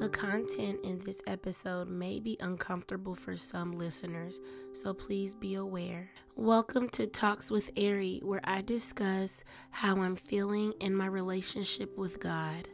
The 0.00 0.08
content 0.08 0.80
in 0.82 0.98
this 1.00 1.20
episode 1.26 1.90
may 1.90 2.20
be 2.20 2.38
uncomfortable 2.40 3.14
for 3.14 3.36
some 3.36 3.72
listeners, 3.72 4.40
so 4.72 4.94
please 4.94 5.34
be 5.34 5.56
aware. 5.56 6.10
Welcome 6.36 6.88
to 6.90 7.06
Talks 7.06 7.50
with 7.50 7.70
Ari, 7.76 8.20
where 8.24 8.40
I 8.42 8.62
discuss 8.62 9.44
how 9.68 10.00
I'm 10.00 10.16
feeling 10.16 10.72
in 10.80 10.96
my 10.96 11.04
relationship 11.04 11.98
with 11.98 12.18
God. 12.18 12.70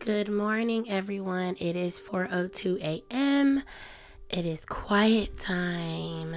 Good 0.00 0.28
morning, 0.28 0.90
everyone. 0.90 1.54
It 1.60 1.76
is 1.76 2.00
4:02 2.00 2.82
a.m. 2.82 3.62
It 4.28 4.44
is 4.44 4.64
quiet 4.64 5.38
time, 5.38 6.34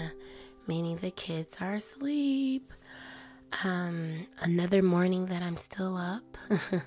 meaning 0.67 0.97
the 0.97 1.09
kids 1.09 1.57
are 1.59 1.73
asleep. 1.73 2.71
Um, 3.63 4.27
another 4.43 4.83
morning 4.83 5.25
that 5.25 5.41
I'm 5.41 5.57
still 5.57 5.97
up. 5.97 6.37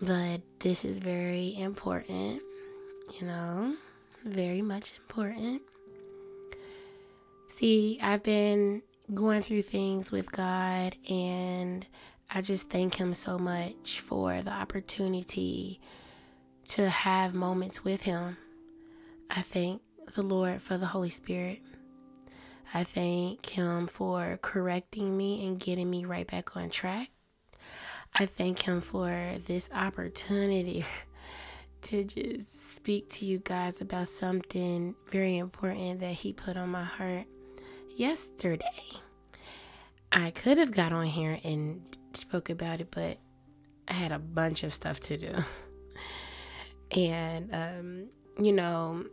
but 0.00 0.40
this 0.60 0.84
is 0.84 0.98
very 0.98 1.56
important, 1.58 2.40
you 3.18 3.26
know, 3.26 3.76
very 4.24 4.62
much 4.62 4.94
important. 4.98 5.62
See, 7.48 7.98
I've 8.00 8.22
been 8.22 8.82
going 9.12 9.42
through 9.42 9.62
things 9.62 10.12
with 10.12 10.30
God, 10.30 10.94
and 11.10 11.86
I 12.30 12.42
just 12.42 12.70
thank 12.70 12.94
Him 12.94 13.14
so 13.14 13.38
much 13.38 14.00
for 14.00 14.40
the 14.42 14.52
opportunity 14.52 15.80
to 16.66 16.88
have 16.88 17.34
moments 17.34 17.82
with 17.82 18.02
Him. 18.02 18.36
I 19.30 19.42
thank 19.42 19.82
the 20.14 20.22
Lord 20.22 20.62
for 20.62 20.76
the 20.78 20.86
Holy 20.86 21.08
Spirit. 21.08 21.60
I 22.72 22.84
thank 22.84 23.46
Him 23.46 23.88
for 23.88 24.38
correcting 24.42 25.16
me 25.16 25.44
and 25.46 25.58
getting 25.58 25.90
me 25.90 26.04
right 26.04 26.26
back 26.26 26.56
on 26.56 26.70
track. 26.70 27.10
I 28.20 28.26
thank 28.26 28.62
Him 28.62 28.80
for 28.80 29.34
this 29.46 29.70
opportunity 29.72 30.84
to 31.82 32.02
just 32.02 32.74
speak 32.74 33.08
to 33.10 33.24
you 33.24 33.38
guys 33.38 33.80
about 33.80 34.08
something 34.08 34.96
very 35.08 35.36
important 35.36 36.00
that 36.00 36.12
He 36.12 36.32
put 36.32 36.56
on 36.56 36.70
my 36.70 36.82
heart 36.82 37.26
yesterday. 37.96 38.64
I 40.10 40.32
could 40.32 40.58
have 40.58 40.72
got 40.72 40.90
on 40.90 41.06
here 41.06 41.38
and 41.44 41.80
spoke 42.12 42.50
about 42.50 42.80
it, 42.80 42.88
but 42.90 43.18
I 43.86 43.92
had 43.92 44.10
a 44.10 44.18
bunch 44.18 44.64
of 44.64 44.74
stuff 44.74 44.98
to 45.00 45.16
do. 45.16 45.34
and, 46.90 47.54
um, 47.54 48.08
you 48.42 48.52
know, 48.52 49.04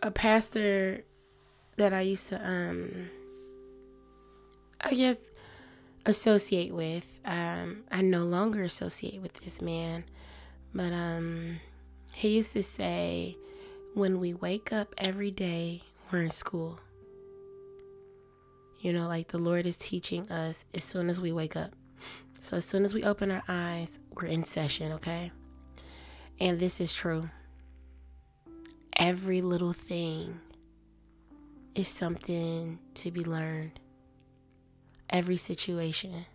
a 0.00 0.12
pastor 0.12 1.02
that 1.76 1.92
I 1.92 2.02
used 2.02 2.28
to, 2.28 2.48
um, 2.48 3.10
I 4.80 4.94
guess, 4.94 5.28
associate 6.08 6.72
with. 6.72 7.20
Um, 7.24 7.84
I 7.92 8.00
no 8.00 8.24
longer 8.24 8.62
associate 8.62 9.20
with 9.20 9.34
this 9.34 9.60
man, 9.60 10.04
but 10.74 10.92
um, 10.92 11.60
he 12.12 12.36
used 12.36 12.54
to 12.54 12.62
say, 12.62 13.36
when 13.94 14.18
we 14.18 14.32
wake 14.34 14.72
up 14.72 14.94
every 14.96 15.30
day, 15.30 15.82
we're 16.10 16.22
in 16.22 16.30
school. 16.30 16.80
You 18.80 18.92
know, 18.92 19.06
like 19.06 19.28
the 19.28 19.38
Lord 19.38 19.66
is 19.66 19.76
teaching 19.76 20.28
us 20.30 20.64
as 20.74 20.82
soon 20.82 21.10
as 21.10 21.20
we 21.20 21.30
wake 21.30 21.56
up. 21.56 21.72
So 22.40 22.56
as 22.56 22.64
soon 22.64 22.84
as 22.84 22.94
we 22.94 23.04
open 23.04 23.30
our 23.30 23.42
eyes, 23.46 23.98
we're 24.14 24.28
in 24.28 24.44
session, 24.44 24.92
okay? 24.92 25.30
And 26.40 26.58
this 26.58 26.80
is 26.80 26.94
true. 26.94 27.28
Every 28.96 29.42
little 29.42 29.72
thing 29.72 30.40
is 31.74 31.88
something 31.88 32.78
to 32.94 33.10
be 33.10 33.24
learned 33.24 33.78
every 35.10 35.36
situation. 35.36 36.26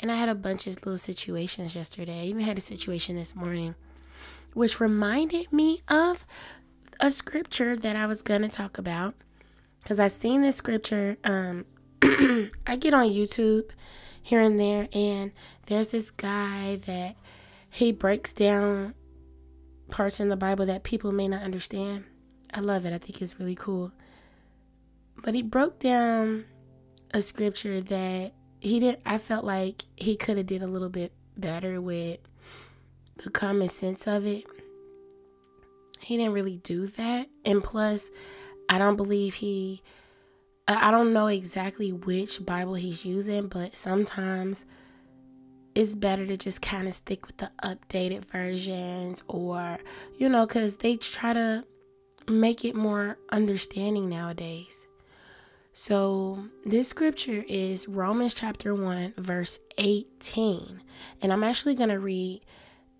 And 0.00 0.12
I 0.12 0.16
had 0.16 0.28
a 0.28 0.34
bunch 0.34 0.66
of 0.66 0.76
little 0.76 0.98
situations 0.98 1.74
yesterday. 1.74 2.22
I 2.22 2.24
even 2.24 2.42
had 2.42 2.58
a 2.58 2.62
situation 2.62 3.16
this 3.16 3.34
morning, 3.34 3.74
which 4.54 4.80
reminded 4.80 5.52
me 5.52 5.82
of 5.88 6.24
a 7.00 7.10
scripture 7.10 7.76
that 7.76 7.96
I 7.96 8.06
was 8.06 8.22
going 8.22 8.42
to 8.42 8.48
talk 8.48 8.78
about. 8.78 9.14
Because 9.82 9.98
I've 9.98 10.12
seen 10.12 10.42
this 10.42 10.56
scripture. 10.56 11.16
Um, 11.24 11.64
I 12.66 12.76
get 12.78 12.94
on 12.94 13.08
YouTube 13.08 13.70
here 14.22 14.40
and 14.40 14.60
there, 14.60 14.88
and 14.92 15.32
there's 15.66 15.88
this 15.88 16.10
guy 16.10 16.76
that 16.86 17.16
he 17.70 17.92
breaks 17.92 18.32
down 18.32 18.94
parts 19.90 20.20
in 20.20 20.28
the 20.28 20.36
Bible 20.36 20.66
that 20.66 20.82
people 20.82 21.12
may 21.12 21.28
not 21.28 21.42
understand. 21.42 22.04
I 22.52 22.60
love 22.60 22.86
it. 22.86 22.92
I 22.92 22.98
think 22.98 23.20
it's 23.20 23.38
really 23.38 23.54
cool. 23.54 23.92
But 25.22 25.34
he 25.34 25.42
broke 25.42 25.78
down 25.78 26.44
a 27.12 27.22
scripture 27.22 27.80
that 27.80 28.32
he 28.60 28.80
didn't 28.80 29.00
I 29.06 29.18
felt 29.18 29.44
like 29.44 29.84
he 29.96 30.16
could 30.16 30.36
have 30.36 30.46
did 30.46 30.62
a 30.62 30.66
little 30.66 30.88
bit 30.88 31.12
better 31.36 31.80
with 31.80 32.18
the 33.22 33.30
common 33.30 33.68
sense 33.68 34.06
of 34.06 34.26
it. 34.26 34.44
He 36.00 36.16
didn't 36.16 36.32
really 36.32 36.56
do 36.56 36.86
that. 36.86 37.28
And 37.44 37.62
plus, 37.62 38.10
I 38.68 38.78
don't 38.78 38.96
believe 38.96 39.34
he 39.34 39.82
I 40.66 40.90
don't 40.90 41.14
know 41.14 41.28
exactly 41.28 41.92
which 41.92 42.44
Bible 42.44 42.74
he's 42.74 43.04
using, 43.04 43.46
but 43.46 43.74
sometimes 43.74 44.66
it's 45.74 45.94
better 45.94 46.26
to 46.26 46.36
just 46.36 46.60
kind 46.60 46.88
of 46.88 46.94
stick 46.94 47.26
with 47.26 47.38
the 47.38 47.50
updated 47.62 48.24
versions 48.24 49.22
or 49.28 49.78
you 50.18 50.28
know 50.28 50.46
cuz 50.46 50.76
they 50.76 50.96
try 50.96 51.32
to 51.32 51.64
make 52.28 52.64
it 52.64 52.74
more 52.74 53.18
understanding 53.30 54.08
nowadays. 54.08 54.87
So, 55.80 56.42
this 56.64 56.88
scripture 56.88 57.44
is 57.46 57.86
Romans 57.86 58.34
chapter 58.34 58.74
1, 58.74 59.14
verse 59.16 59.60
18. 59.78 60.82
And 61.22 61.32
I'm 61.32 61.44
actually 61.44 61.76
going 61.76 61.90
to 61.90 62.00
read 62.00 62.40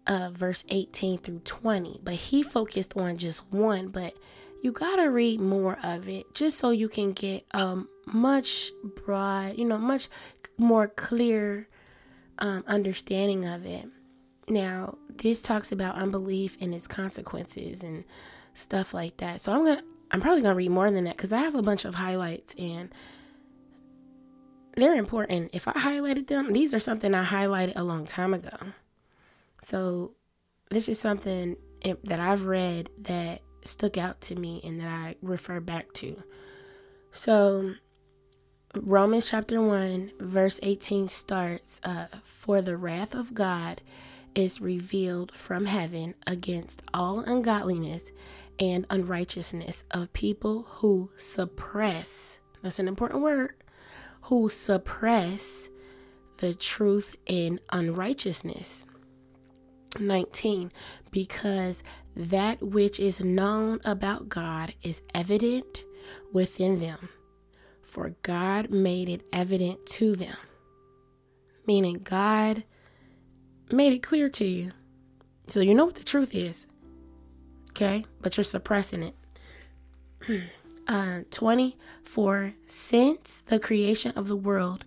uh, 0.07 0.31
verse 0.33 0.65
18 0.69 1.19
through 1.19 1.41
20, 1.41 1.99
but 2.05 2.15
he 2.15 2.45
focused 2.45 2.97
on 2.97 3.17
just 3.17 3.43
one. 3.53 3.89
But 3.89 4.15
you 4.63 4.71
got 4.71 4.95
to 4.95 5.07
read 5.07 5.41
more 5.41 5.77
of 5.83 6.09
it 6.09 6.33
just 6.33 6.59
so 6.59 6.71
you 6.71 6.89
can 6.89 7.11
get 7.11 7.45
um 7.53 7.89
much 8.07 8.71
broad, 9.05 9.59
you 9.59 9.65
know, 9.65 9.77
much 9.77 10.09
more 10.57 10.87
clear 10.87 11.67
um, 12.39 12.63
understanding 12.69 13.45
of 13.45 13.67
it. 13.67 13.89
Now, 14.47 14.99
this 15.17 15.43
talks 15.43 15.73
about 15.73 15.97
unbelief 15.97 16.57
and 16.61 16.73
its 16.73 16.87
consequences 16.87 17.83
and 17.83 18.05
stuff 18.55 18.95
like 18.95 19.17
that. 19.17 19.41
So 19.41 19.51
I'm 19.53 19.65
going 19.65 19.79
to 19.79 19.85
I'm 20.11 20.21
probably 20.21 20.43
going 20.43 20.53
to 20.53 20.57
read 20.57 20.71
more 20.71 20.91
than 20.91 21.05
that 21.05 21.17
because 21.17 21.33
I 21.33 21.41
have 21.41 21.55
a 21.55 21.63
bunch 21.63 21.85
of 21.85 21.95
highlights 21.95 22.55
and 22.59 22.91
they're 24.77 24.95
important. 24.95 25.51
If 25.53 25.69
I 25.69 25.73
highlighted 25.73 26.29
them, 26.29 26.53
these 26.53 26.73
are 26.73 26.79
something 26.79 27.15
I 27.15 27.25
highlighted 27.25 27.75
a 27.77 27.85
long 27.85 28.07
time 28.07 28.33
ago. 28.33 28.57
So 29.63 30.13
this 30.71 30.89
is 30.89 30.99
something 30.99 31.57
that 32.05 32.21
I've 32.21 32.47
read 32.47 32.91
that 33.03 33.43
stuck 33.65 33.99
out 33.99 34.21
to 34.23 34.35
me 34.35 34.61
and 34.65 34.81
that 34.81 34.89
I 34.89 35.17
refer 35.21 35.61
back 35.61 35.93
to. 35.95 36.23
So 37.13 37.75
Romans 38.77 39.31
chapter 39.31 39.61
1, 39.61 40.13
verse 40.21 40.61
18 40.63 41.09
starts 41.09 41.81
uh, 41.83 42.07
For 42.23 42.63
the 42.63 42.77
wrath 42.77 43.15
of 43.15 43.35
God 43.35 43.83
is 44.35 44.61
revealed 44.61 45.35
from 45.35 45.67
heaven 45.67 46.15
against 46.27 46.83
all 46.95 47.21
ungodliness 47.21 48.13
and 48.61 48.87
unrighteousness 48.91 49.85
of 49.91 50.13
people 50.13 50.65
who 50.69 51.11
suppress, 51.17 52.41
that's 52.63 52.79
an 52.79 52.89
important 52.89 53.23
word, 53.23 53.55
who 54.23 54.49
suppress 54.49 55.69
the 56.39 56.55
truth 56.55 57.17
in 57.27 57.61
unrighteousness. 57.71 58.85
19. 59.99 60.71
Because 61.11 61.83
that 62.15 62.63
which 62.63 63.01
is 63.01 63.21
known 63.21 63.81
about 63.85 64.29
God 64.29 64.75
is 64.83 65.03
evident 65.15 65.85
within 66.33 66.79
them, 66.79 67.09
for 67.83 68.11
God 68.23 68.71
made 68.71 69.09
it 69.09 69.29
evident 69.33 69.87
to 69.87 70.15
them. 70.15 70.37
Meaning, 71.67 72.01
God 72.03 72.65
made 73.71 73.93
it 73.93 74.03
clear 74.03 74.29
to 74.31 74.45
you. 74.45 74.73
So 75.49 75.61
you 75.61 75.75
know 75.75 75.87
what 75.87 75.95
the 75.95 76.05
truth 76.05 76.35
is 76.35 76.67
okay? 77.81 78.05
But 78.21 78.37
you're 78.37 78.45
suppressing 78.45 79.15
it. 80.29 80.43
uh, 80.89 81.21
24 81.31 82.55
Since 82.67 83.43
the 83.47 83.59
creation 83.59 84.13
of 84.17 84.29
the 84.29 84.37
world, 84.37 84.85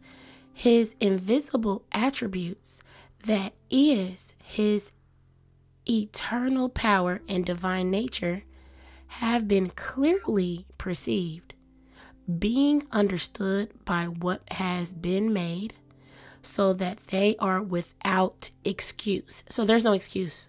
his 0.53 0.95
invisible 0.99 1.85
attributes, 1.93 2.81
that 3.23 3.53
is, 3.69 4.35
his 4.43 4.91
eternal 5.87 6.69
power 6.69 7.21
and 7.29 7.45
divine 7.45 7.89
nature, 7.89 8.43
have 9.07 9.47
been 9.47 9.69
clearly 9.69 10.65
perceived, 10.77 11.53
being 12.39 12.83
understood 12.91 13.71
by 13.85 14.05
what 14.05 14.41
has 14.51 14.93
been 14.93 15.31
made, 15.31 15.73
so 16.41 16.73
that 16.73 16.97
they 17.07 17.35
are 17.37 17.61
without 17.61 18.49
excuse. 18.65 19.43
So 19.49 19.63
there's 19.63 19.83
no 19.83 19.93
excuse. 19.93 20.47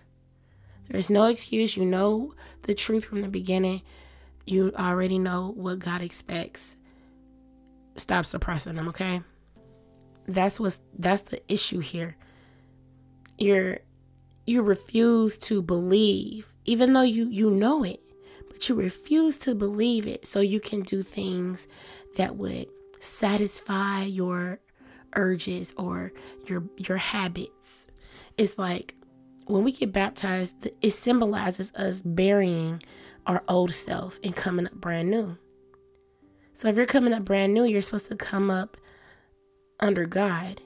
There's 0.89 1.11
no 1.11 1.25
excuse. 1.25 1.77
You 1.77 1.87
know 1.87 2.35
the 2.63 2.75
truth 2.75 3.05
from 3.05 3.23
the 3.23 3.29
beginning. 3.29 3.83
You 4.47 4.73
already 4.77 5.19
know 5.19 5.53
what 5.57 5.79
God 5.79 6.03
expects. 6.03 6.77
Stop 7.97 8.27
suppressing 8.27 8.75
them, 8.75 8.89
okay? 8.89 9.23
That's 10.27 10.59
what's 10.61 10.81
that's 10.99 11.23
the 11.23 11.41
issue 11.53 11.81
here. 11.81 12.17
You're 13.39 13.79
you 14.47 14.63
refuse 14.63 15.39
to 15.39 15.63
believe 15.63 16.53
even 16.65 16.93
though 16.93 17.03
you 17.03 17.29
you 17.29 17.51
know 17.51 17.85
it, 17.85 18.01
but 18.49 18.69
you 18.69 18.75
refuse 18.75 19.37
to 19.39 19.55
believe 19.55 20.07
it 20.07 20.27
so 20.27 20.41
you 20.41 20.61
can 20.61 20.83
do 20.83 21.03
things 21.03 21.67
that 22.17 22.37
would 22.37 22.69
satisfy 23.01 24.05
your 24.05 24.61
urges 25.15 25.75
or 25.77 26.13
your 26.47 26.65
your 26.77 26.99
habits. 26.99 27.87
It's 28.39 28.59
like 28.59 28.95
when 29.47 29.65
we 29.65 29.73
get 29.73 29.93
baptized, 29.93 30.69
it 30.81 30.91
symbolizes 30.91 31.73
us 31.75 32.03
burying 32.03 32.83
our 33.27 33.43
old 33.49 33.75
self 33.75 34.19
and 34.23 34.35
coming 34.35 34.67
up 34.67 34.75
brand 34.75 35.11
new. 35.11 35.37
So 36.53 36.69
if 36.69 36.77
you're 36.77 36.87
coming 36.87 37.13
up 37.13 37.25
brand 37.25 37.55
new, 37.55 37.65
you're 37.65 37.83
supposed 37.83 38.07
to 38.07 38.17
come 38.17 38.51
up 38.51 38.77
under 39.81 40.07
God 40.07 40.61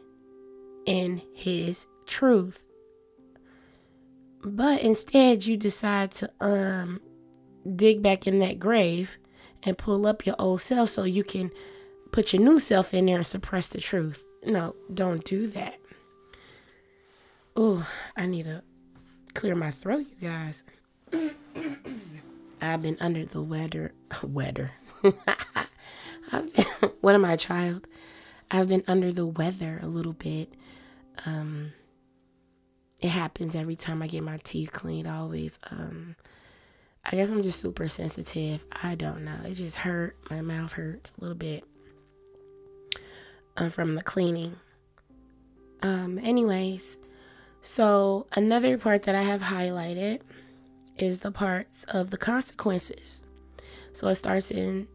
in 0.85 1.23
His 1.35 1.87
truth. 2.07 2.65
But 4.45 4.83
instead, 4.83 5.47
you 5.47 5.57
decide 5.57 6.13
to 6.13 6.31
um, 6.41 7.01
dig 7.75 8.03
back 8.03 8.27
in 8.27 8.39
that 8.41 8.59
grave 8.59 9.19
and 9.63 9.77
pull 9.77 10.07
up 10.07 10.27
your 10.27 10.37
old 10.39 10.61
self 10.61 10.91
so 10.91 11.05
you 11.05 11.25
can 11.25 11.51
put 12.13 12.33
your 12.33 12.43
new 12.43 12.59
self 12.59 12.95
in 12.95 13.07
there 13.07 13.17
and 13.17 13.27
suppress 13.27 13.69
the 13.69 13.81
truth. 13.81 14.25
No, 14.45 14.77
don't 14.93 15.25
do 15.25 15.47
that. 15.49 15.79
Oh, 17.59 17.89
I 18.15 18.27
need 18.27 18.45
to 18.45 18.63
clear 19.33 19.55
my 19.55 19.71
throat, 19.71 20.07
you 20.21 20.29
guys. 20.29 20.63
I've 22.61 22.83
been 22.83 22.99
under 23.01 23.25
the 23.25 23.41
weather. 23.41 23.93
Weather. 24.23 24.73
I've 26.33 26.55
been, 26.55 26.65
what 27.01 27.15
am 27.15 27.25
I, 27.25 27.37
child? 27.37 27.87
I've 28.51 28.69
been 28.69 28.85
under 28.87 29.11
the 29.11 29.25
weather 29.25 29.81
a 29.83 29.87
little 29.87 30.13
bit. 30.13 30.53
Um, 31.25 31.73
it 33.01 33.09
happens 33.09 33.57
every 33.57 33.77
time 33.77 34.03
I 34.03 34.07
get 34.07 34.23
my 34.23 34.39
teeth 34.45 34.73
cleaned. 34.73 35.09
Always. 35.09 35.59
Um, 35.71 36.15
I 37.07 37.13
guess 37.13 37.31
I'm 37.31 37.41
just 37.41 37.61
super 37.61 37.89
sensitive. 37.89 38.67
I 38.83 38.97
don't 38.97 39.25
know. 39.25 39.37
It 39.47 39.55
just 39.55 39.77
hurt. 39.77 40.17
My 40.31 40.43
mouth 40.43 40.75
hurts 40.75 41.13
a 41.17 41.21
little 41.23 41.37
bit 41.37 41.65
uh, 43.57 43.71
from 43.71 43.95
the 43.95 44.03
cleaning. 44.03 44.57
Um, 45.83 46.19
anyways, 46.19 46.99
so 47.67 48.27
another 48.37 48.79
part 48.79 49.03
that 49.03 49.17
I 49.17 49.23
have 49.23 49.43
highlighted 49.43 50.21
is 50.99 51.19
the 51.19 51.33
parts 51.33 51.83
of 51.89 52.11
the 52.11 52.17
consequences. 52.17 53.25
So 53.93 54.07
it 54.07 54.15
starts 54.15 54.53
in 54.53 54.87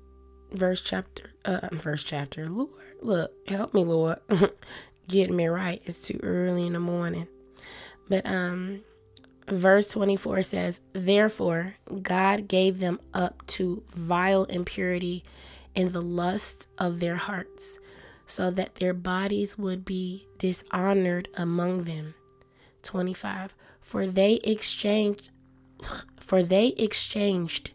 verse 0.53 0.81
chapter, 0.81 1.31
uh, 1.43 1.67
verse 1.73 2.01
chapter. 2.01 2.49
Lord, 2.49 2.69
look, 3.01 3.33
help 3.49 3.73
me, 3.73 3.83
Lord, 3.83 4.19
get 5.09 5.29
me 5.29 5.47
right. 5.47 5.81
It's 5.85 6.07
too 6.07 6.21
early 6.23 6.65
in 6.65 6.71
the 6.71 6.79
morning. 6.79 7.27
But 8.07 8.25
um, 8.25 8.83
verse 9.49 9.89
24 9.89 10.41
says, 10.43 10.79
Therefore, 10.93 11.75
God 12.01 12.47
gave 12.47 12.79
them 12.79 13.01
up 13.13 13.45
to 13.47 13.83
vile 13.89 14.45
impurity 14.45 15.25
in 15.75 15.91
the 15.91 16.01
lust 16.01 16.69
of 16.77 17.01
their 17.01 17.17
hearts, 17.17 17.79
so 18.25 18.49
that 18.49 18.75
their 18.75 18.93
bodies 18.93 19.57
would 19.57 19.83
be 19.83 20.25
dishonored 20.37 21.27
among 21.35 21.83
them. 21.83 22.13
25. 22.83 23.55
For 23.79 24.07
they 24.07 24.35
exchanged 24.43 25.29
for 26.19 26.43
they 26.43 26.67
exchanged 26.69 27.71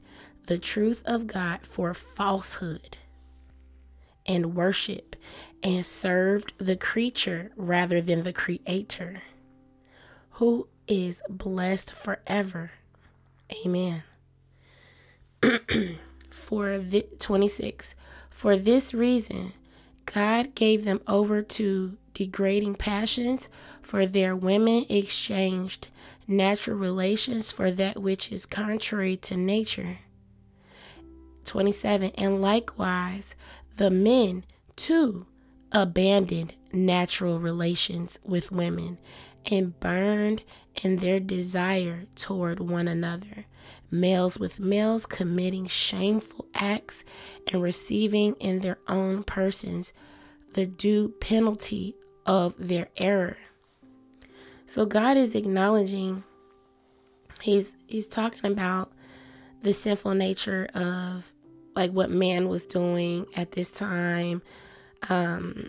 the 0.46 0.58
truth 0.58 1.02
of 1.04 1.26
God 1.26 1.66
for 1.66 1.92
falsehood 1.92 2.96
and 4.24 4.54
worship 4.54 5.16
and 5.62 5.84
served 5.84 6.52
the 6.58 6.76
creature 6.76 7.50
rather 7.56 8.00
than 8.00 8.22
the 8.22 8.32
creator 8.32 9.22
who 10.30 10.68
is 10.86 11.22
blessed 11.28 11.92
forever. 11.92 12.72
Amen. 13.64 14.04
for 16.30 16.78
the 16.78 17.06
26 17.18 17.94
for 18.30 18.56
this 18.56 18.92
reason 18.94 19.52
God 20.06 20.54
gave 20.54 20.84
them 20.84 21.00
over 21.06 21.42
to 21.42 21.96
degrading 22.16 22.74
passions 22.74 23.46
for 23.82 24.06
their 24.06 24.34
women 24.34 24.86
exchanged 24.88 25.88
natural 26.26 26.78
relations 26.78 27.52
for 27.52 27.70
that 27.70 28.00
which 28.00 28.32
is 28.32 28.46
contrary 28.46 29.18
to 29.18 29.36
nature. 29.36 29.98
27 31.44 32.10
and 32.16 32.40
likewise 32.40 33.36
the 33.76 33.90
men 33.90 34.42
too 34.76 35.26
abandoned 35.72 36.54
natural 36.72 37.38
relations 37.38 38.18
with 38.24 38.50
women 38.50 38.96
and 39.44 39.78
burned 39.78 40.42
in 40.82 40.96
their 40.96 41.20
desire 41.20 42.06
toward 42.14 42.60
one 42.60 42.88
another, 42.88 43.44
males 43.90 44.38
with 44.38 44.58
males 44.58 45.04
committing 45.04 45.66
shameful 45.66 46.46
acts 46.54 47.04
and 47.52 47.62
receiving 47.62 48.32
in 48.36 48.60
their 48.60 48.78
own 48.88 49.22
persons 49.22 49.92
the 50.54 50.66
due 50.66 51.10
penalty 51.20 51.94
of 52.26 52.54
their 52.58 52.88
error. 52.96 53.36
So 54.66 54.84
God 54.84 55.16
is 55.16 55.34
acknowledging 55.34 56.24
he's 57.40 57.76
he's 57.86 58.06
talking 58.06 58.50
about 58.50 58.92
the 59.62 59.72
sinful 59.72 60.14
nature 60.14 60.68
of 60.74 61.32
like 61.74 61.90
what 61.90 62.10
man 62.10 62.48
was 62.48 62.66
doing 62.66 63.26
at 63.36 63.52
this 63.52 63.68
time 63.68 64.42
um 65.08 65.68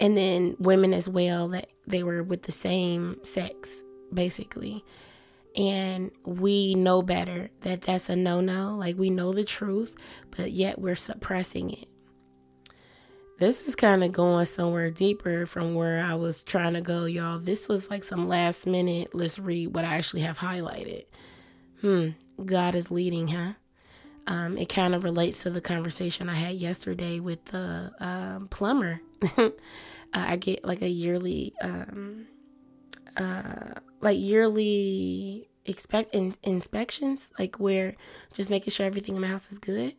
and 0.00 0.16
then 0.16 0.56
women 0.58 0.92
as 0.92 1.08
well 1.08 1.48
that 1.48 1.68
they 1.86 2.02
were 2.02 2.22
with 2.22 2.42
the 2.42 2.52
same 2.52 3.16
sex 3.24 3.82
basically 4.12 4.84
and 5.56 6.10
we 6.24 6.74
know 6.74 7.00
better 7.00 7.48
that 7.60 7.82
that's 7.82 8.08
a 8.08 8.16
no-no 8.16 8.74
like 8.74 8.98
we 8.98 9.10
know 9.10 9.32
the 9.32 9.44
truth 9.44 9.94
but 10.36 10.52
yet 10.52 10.78
we're 10.78 10.96
suppressing 10.96 11.70
it 11.70 11.88
this 13.38 13.62
is 13.62 13.74
kind 13.74 14.04
of 14.04 14.12
going 14.12 14.44
somewhere 14.44 14.90
deeper 14.90 15.46
from 15.46 15.74
where 15.74 16.04
I 16.04 16.14
was 16.14 16.44
trying 16.44 16.74
to 16.74 16.80
go, 16.80 17.04
y'all. 17.04 17.38
This 17.38 17.68
was 17.68 17.90
like 17.90 18.04
some 18.04 18.28
last 18.28 18.66
minute, 18.66 19.14
let's 19.14 19.38
read 19.38 19.74
what 19.74 19.84
I 19.84 19.96
actually 19.96 20.22
have 20.22 20.38
highlighted. 20.38 21.04
Hmm, 21.80 22.10
God 22.44 22.74
is 22.74 22.90
leading, 22.90 23.28
huh? 23.28 23.52
Um, 24.26 24.56
it 24.56 24.68
kind 24.68 24.94
of 24.94 25.04
relates 25.04 25.42
to 25.42 25.50
the 25.50 25.60
conversation 25.60 26.28
I 26.28 26.34
had 26.34 26.54
yesterday 26.54 27.20
with 27.20 27.44
the 27.46 27.92
um, 28.00 28.48
plumber. 28.48 29.00
I 30.14 30.36
get 30.36 30.64
like 30.64 30.80
a 30.80 30.88
yearly, 30.88 31.52
um, 31.60 32.26
uh, 33.16 33.74
like 34.00 34.18
yearly 34.18 35.48
expect 35.66 36.14
in- 36.14 36.36
inspections, 36.42 37.30
like 37.38 37.56
where 37.56 37.96
just 38.32 38.48
making 38.48 38.70
sure 38.70 38.86
everything 38.86 39.16
in 39.16 39.20
my 39.20 39.28
house 39.28 39.50
is 39.50 39.58
good. 39.58 39.94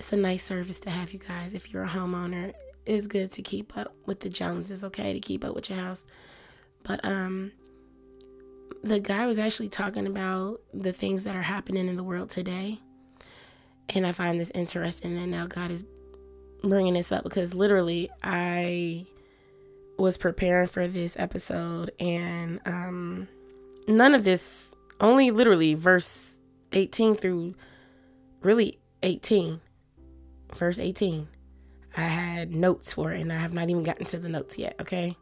It's 0.00 0.14
a 0.14 0.16
nice 0.16 0.42
service 0.42 0.80
to 0.80 0.90
have 0.90 1.12
you 1.12 1.18
guys. 1.18 1.52
If 1.52 1.70
you're 1.70 1.82
a 1.82 1.86
homeowner, 1.86 2.54
it's 2.86 3.06
good 3.06 3.30
to 3.32 3.42
keep 3.42 3.76
up 3.76 3.94
with 4.06 4.20
the 4.20 4.30
Joneses. 4.30 4.82
Okay, 4.82 5.12
to 5.12 5.20
keep 5.20 5.44
up 5.44 5.54
with 5.54 5.68
your 5.68 5.78
house. 5.78 6.04
But 6.84 7.04
um, 7.04 7.52
the 8.82 8.98
guy 8.98 9.26
was 9.26 9.38
actually 9.38 9.68
talking 9.68 10.06
about 10.06 10.62
the 10.72 10.94
things 10.94 11.24
that 11.24 11.36
are 11.36 11.42
happening 11.42 11.86
in 11.86 11.96
the 11.96 12.02
world 12.02 12.30
today, 12.30 12.80
and 13.90 14.06
I 14.06 14.12
find 14.12 14.40
this 14.40 14.50
interesting. 14.54 15.18
And 15.18 15.30
now 15.30 15.46
God 15.46 15.70
is 15.70 15.84
bringing 16.62 16.94
this 16.94 17.12
up 17.12 17.22
because 17.22 17.52
literally 17.52 18.08
I 18.22 19.04
was 19.98 20.16
preparing 20.16 20.66
for 20.66 20.88
this 20.88 21.14
episode 21.18 21.90
and 22.00 22.58
um 22.64 23.28
none 23.86 24.14
of 24.14 24.24
this 24.24 24.70
only 24.98 25.30
literally 25.30 25.74
verse 25.74 26.38
18 26.72 27.16
through 27.16 27.54
really 28.40 28.78
18 29.02 29.60
verse 30.54 30.78
18 30.78 31.28
i 31.96 32.00
had 32.00 32.54
notes 32.54 32.92
for 32.92 33.12
it 33.12 33.20
and 33.20 33.32
i 33.32 33.36
have 33.36 33.52
not 33.52 33.70
even 33.70 33.82
gotten 33.82 34.06
to 34.06 34.18
the 34.18 34.28
notes 34.28 34.58
yet 34.58 34.74
okay 34.80 35.16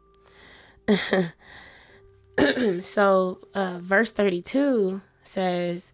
so 2.81 3.39
uh, 3.53 3.77
verse 3.79 4.11
32 4.11 5.01
says 5.23 5.91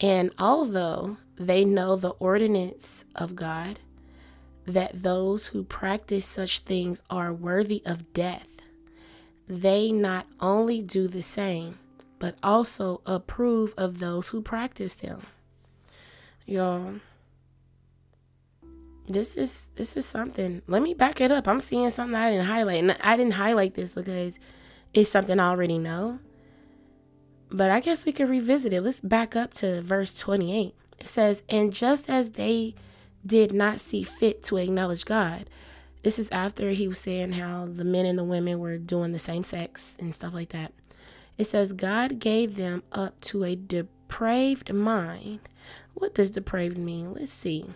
and 0.00 0.30
although 0.38 1.16
they 1.36 1.64
know 1.64 1.96
the 1.96 2.10
ordinance 2.10 3.04
of 3.14 3.34
god 3.34 3.78
that 4.68 5.02
those 5.02 5.48
who 5.48 5.64
practice 5.64 6.26
such 6.26 6.60
things 6.60 7.02
are 7.08 7.32
worthy 7.32 7.82
of 7.86 8.12
death, 8.12 8.60
they 9.48 9.90
not 9.90 10.26
only 10.40 10.82
do 10.82 11.08
the 11.08 11.22
same, 11.22 11.78
but 12.18 12.36
also 12.42 13.00
approve 13.06 13.72
of 13.78 13.98
those 13.98 14.28
who 14.28 14.42
practice 14.42 14.94
them. 14.96 15.22
Y'all, 16.44 16.96
this 19.08 19.36
is 19.36 19.70
this 19.74 19.96
is 19.96 20.06
something. 20.06 20.62
Let 20.66 20.82
me 20.82 20.94
back 20.94 21.20
it 21.20 21.30
up. 21.30 21.48
I'm 21.48 21.60
seeing 21.60 21.90
something 21.90 22.14
I 22.14 22.30
didn't 22.30 22.46
highlight. 22.46 22.78
And 22.78 22.96
I 23.00 23.16
didn't 23.16 23.34
highlight 23.34 23.74
this 23.74 23.94
because 23.94 24.38
it's 24.94 25.10
something 25.10 25.38
I 25.38 25.50
already 25.50 25.78
know. 25.78 26.18
But 27.50 27.70
I 27.70 27.80
guess 27.80 28.04
we 28.04 28.12
could 28.12 28.28
revisit 28.28 28.72
it. 28.72 28.82
Let's 28.82 29.00
back 29.00 29.34
up 29.34 29.54
to 29.54 29.80
verse 29.80 30.18
28. 30.18 30.74
It 30.98 31.06
says, 31.06 31.42
And 31.48 31.72
just 31.72 32.10
as 32.10 32.30
they 32.30 32.74
did 33.24 33.52
not 33.52 33.80
see 33.80 34.02
fit 34.02 34.42
to 34.44 34.56
acknowledge 34.56 35.04
God. 35.04 35.48
This 36.02 36.18
is 36.18 36.30
after 36.30 36.70
he 36.70 36.88
was 36.88 36.98
saying 36.98 37.32
how 37.32 37.66
the 37.66 37.84
men 37.84 38.06
and 38.06 38.18
the 38.18 38.24
women 38.24 38.58
were 38.58 38.78
doing 38.78 39.12
the 39.12 39.18
same 39.18 39.44
sex 39.44 39.96
and 39.98 40.14
stuff 40.14 40.32
like 40.32 40.50
that. 40.50 40.72
It 41.36 41.44
says, 41.44 41.72
God 41.72 42.18
gave 42.18 42.56
them 42.56 42.82
up 42.92 43.20
to 43.22 43.44
a 43.44 43.56
depraved 43.56 44.72
mind. 44.72 45.40
What 45.94 46.14
does 46.14 46.30
depraved 46.30 46.78
mean? 46.78 47.14
Let's 47.14 47.32
see. 47.32 47.66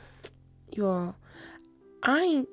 Y'all, 0.74 1.14
I 2.02 2.20
ain't, 2.20 2.48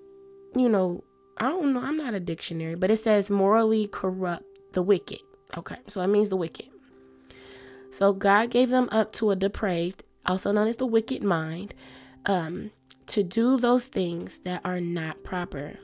you 0.55 0.69
know, 0.69 1.03
I 1.37 1.47
don't 1.49 1.73
know. 1.73 1.81
I'm 1.81 1.97
not 1.97 2.13
a 2.13 2.19
dictionary, 2.19 2.75
but 2.75 2.91
it 2.91 2.97
says 2.97 3.29
morally 3.29 3.87
corrupt, 3.87 4.43
the 4.73 4.81
wicked. 4.81 5.19
Okay, 5.57 5.77
so 5.87 6.01
it 6.01 6.07
means 6.07 6.29
the 6.29 6.35
wicked. 6.35 6.67
So 7.91 8.13
God 8.13 8.51
gave 8.51 8.69
them 8.69 8.87
up 8.91 9.13
to 9.13 9.31
a 9.31 9.35
depraved, 9.35 10.03
also 10.25 10.51
known 10.51 10.67
as 10.67 10.77
the 10.77 10.85
wicked 10.85 11.23
mind, 11.23 11.73
um, 12.25 12.71
to 13.07 13.23
do 13.23 13.57
those 13.57 13.85
things 13.85 14.39
that 14.39 14.61
are 14.63 14.79
not 14.79 15.23
proper. 15.23 15.79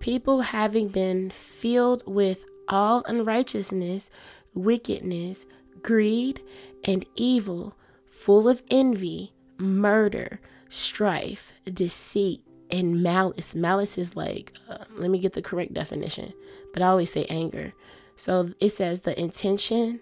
People 0.00 0.40
having 0.40 0.88
been 0.88 1.30
filled 1.30 2.02
with 2.06 2.44
all 2.68 3.04
unrighteousness, 3.06 4.10
wickedness, 4.54 5.46
greed, 5.82 6.42
and 6.84 7.06
evil, 7.14 7.76
full 8.08 8.48
of 8.48 8.62
envy, 8.70 9.32
murder, 9.58 10.40
strife, 10.68 11.52
deceit, 11.72 12.42
and 12.70 13.02
malice. 13.02 13.54
Malice 13.54 13.98
is 13.98 14.16
like, 14.16 14.52
uh, 14.68 14.84
let 14.96 15.10
me 15.10 15.18
get 15.18 15.32
the 15.32 15.42
correct 15.42 15.72
definition, 15.72 16.32
but 16.72 16.82
I 16.82 16.86
always 16.88 17.12
say 17.12 17.26
anger. 17.26 17.72
So 18.16 18.50
it 18.60 18.70
says 18.70 19.00
the 19.00 19.18
intention 19.18 20.00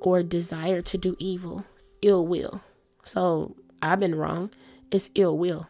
or 0.00 0.22
desire 0.22 0.80
to 0.82 0.98
do 0.98 1.16
evil, 1.18 1.64
ill 2.02 2.26
will. 2.26 2.62
So 3.04 3.56
I've 3.82 4.00
been 4.00 4.14
wrong. 4.14 4.50
It's 4.90 5.10
ill 5.14 5.36
will. 5.36 5.68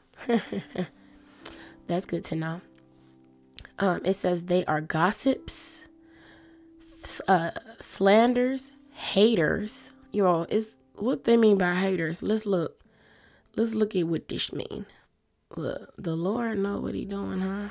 That's 1.86 2.06
good 2.06 2.24
to 2.26 2.36
know. 2.36 2.60
Um, 3.78 4.00
it 4.04 4.14
says 4.14 4.44
they 4.44 4.64
are 4.66 4.80
gossips, 4.80 5.82
uh, 7.26 7.52
slanders, 7.80 8.72
haters. 8.92 9.92
Y'all, 10.12 10.46
it's 10.50 10.70
what 10.96 11.24
they 11.24 11.36
mean 11.36 11.58
by 11.58 11.74
haters. 11.74 12.22
Let's 12.22 12.44
look. 12.44 12.80
Let's 13.58 13.74
look 13.74 13.96
at 13.96 14.06
what 14.06 14.28
this 14.28 14.52
mean. 14.52 14.86
Look, 15.56 15.92
the 15.98 16.14
Lord 16.14 16.60
know 16.60 16.78
what 16.78 16.94
he 16.94 17.04
doing, 17.04 17.40
huh? 17.40 17.70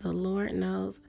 The 0.00 0.12
Lord 0.12 0.54
knows. 0.54 1.02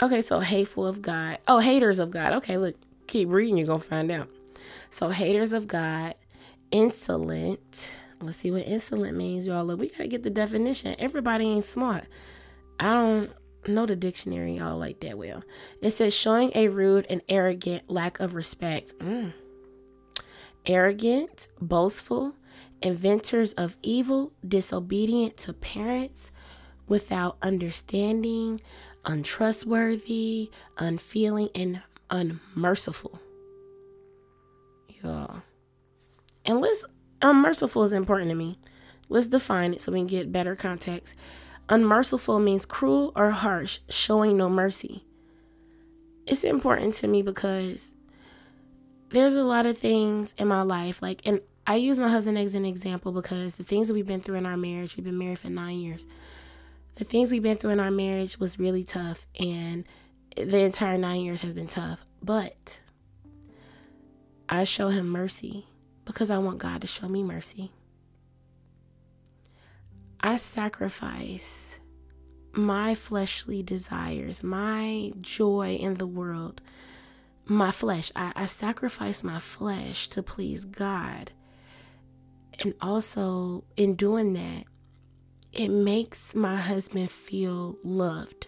Okay, 0.00 0.22
so 0.22 0.40
hateful 0.40 0.86
of 0.86 1.02
God. 1.02 1.40
Oh, 1.46 1.58
haters 1.58 1.98
of 1.98 2.10
God. 2.10 2.32
Okay, 2.32 2.56
look, 2.56 2.74
keep 3.06 3.28
reading, 3.28 3.58
you're 3.58 3.66
gonna 3.66 3.80
find 3.80 4.10
out. 4.10 4.30
So 4.88 5.10
haters 5.10 5.52
of 5.52 5.68
God, 5.68 6.14
insolent. 6.70 7.94
Let's 8.22 8.38
see 8.38 8.50
what 8.50 8.66
insolent 8.66 9.14
means, 9.14 9.46
y'all. 9.46 9.66
Look, 9.66 9.78
we 9.78 9.90
gotta 9.90 10.08
get 10.08 10.22
the 10.22 10.30
definition. 10.30 10.96
Everybody 10.98 11.46
ain't 11.46 11.66
smart. 11.66 12.06
I 12.80 12.94
don't 12.94 13.30
know 13.68 13.84
the 13.84 13.94
dictionary 13.94 14.56
y'all 14.56 14.78
like 14.78 15.00
that 15.00 15.18
well. 15.18 15.44
It 15.82 15.90
says 15.90 16.16
showing 16.16 16.50
a 16.54 16.68
rude 16.68 17.04
and 17.10 17.20
arrogant 17.28 17.90
lack 17.90 18.20
of 18.20 18.34
respect. 18.34 18.98
Mm. 19.00 19.34
Arrogant, 20.66 21.48
boastful, 21.60 22.34
inventors 22.82 23.52
of 23.54 23.76
evil, 23.82 24.32
disobedient 24.46 25.36
to 25.38 25.52
parents, 25.52 26.30
without 26.86 27.36
understanding, 27.42 28.60
untrustworthy, 29.04 30.50
unfeeling, 30.78 31.48
and 31.54 31.82
unmerciful. 32.10 33.20
Yeah. 35.02 35.40
And 36.44 36.60
let's 36.60 36.84
unmerciful 37.22 37.84
is 37.84 37.92
important 37.92 38.30
to 38.30 38.36
me. 38.36 38.58
Let's 39.08 39.26
define 39.26 39.74
it 39.74 39.80
so 39.80 39.92
we 39.92 40.00
can 40.00 40.06
get 40.06 40.32
better 40.32 40.54
context. 40.54 41.14
Unmerciful 41.68 42.38
means 42.38 42.66
cruel 42.66 43.12
or 43.16 43.30
harsh, 43.30 43.80
showing 43.88 44.36
no 44.36 44.50
mercy. 44.50 45.04
It's 46.26 46.44
important 46.44 46.94
to 46.94 47.08
me 47.08 47.22
because 47.22 47.93
there's 49.14 49.34
a 49.34 49.44
lot 49.44 49.66
of 49.66 49.78
things 49.78 50.34
in 50.38 50.48
my 50.48 50.62
life, 50.62 51.00
like, 51.00 51.22
and 51.26 51.40
I 51.66 51.76
use 51.76 51.98
my 51.98 52.08
husband 52.08 52.36
as 52.36 52.54
an 52.54 52.66
example 52.66 53.12
because 53.12 53.56
the 53.56 53.64
things 53.64 53.88
that 53.88 53.94
we've 53.94 54.06
been 54.06 54.20
through 54.20 54.36
in 54.36 54.46
our 54.46 54.56
marriage, 54.56 54.96
we've 54.96 55.04
been 55.04 55.18
married 55.18 55.38
for 55.38 55.48
nine 55.48 55.78
years. 55.78 56.06
The 56.96 57.04
things 57.04 57.32
we've 57.32 57.42
been 57.42 57.56
through 57.56 57.70
in 57.70 57.80
our 57.80 57.90
marriage 57.90 58.38
was 58.38 58.58
really 58.58 58.84
tough, 58.84 59.26
and 59.40 59.84
the 60.36 60.58
entire 60.58 60.98
nine 60.98 61.22
years 61.22 61.40
has 61.40 61.54
been 61.54 61.68
tough. 61.68 62.04
But 62.22 62.80
I 64.48 64.64
show 64.64 64.88
him 64.88 65.08
mercy 65.08 65.66
because 66.04 66.30
I 66.30 66.38
want 66.38 66.58
God 66.58 66.82
to 66.82 66.86
show 66.86 67.08
me 67.08 67.22
mercy. 67.22 67.72
I 70.20 70.36
sacrifice 70.36 71.80
my 72.52 72.94
fleshly 72.94 73.62
desires, 73.62 74.42
my 74.42 75.12
joy 75.20 75.76
in 75.80 75.94
the 75.94 76.06
world, 76.06 76.60
my 77.46 77.70
flesh. 77.70 78.10
I, 78.16 78.32
I 78.34 78.46
sacrifice 78.46 79.22
my 79.22 79.38
flesh 79.38 80.08
to 80.08 80.22
please 80.22 80.64
God. 80.64 81.32
And 82.62 82.74
also, 82.80 83.64
in 83.76 83.94
doing 83.94 84.32
that, 84.34 84.64
it 85.52 85.68
makes 85.68 86.34
my 86.34 86.56
husband 86.56 87.10
feel 87.10 87.76
loved 87.82 88.46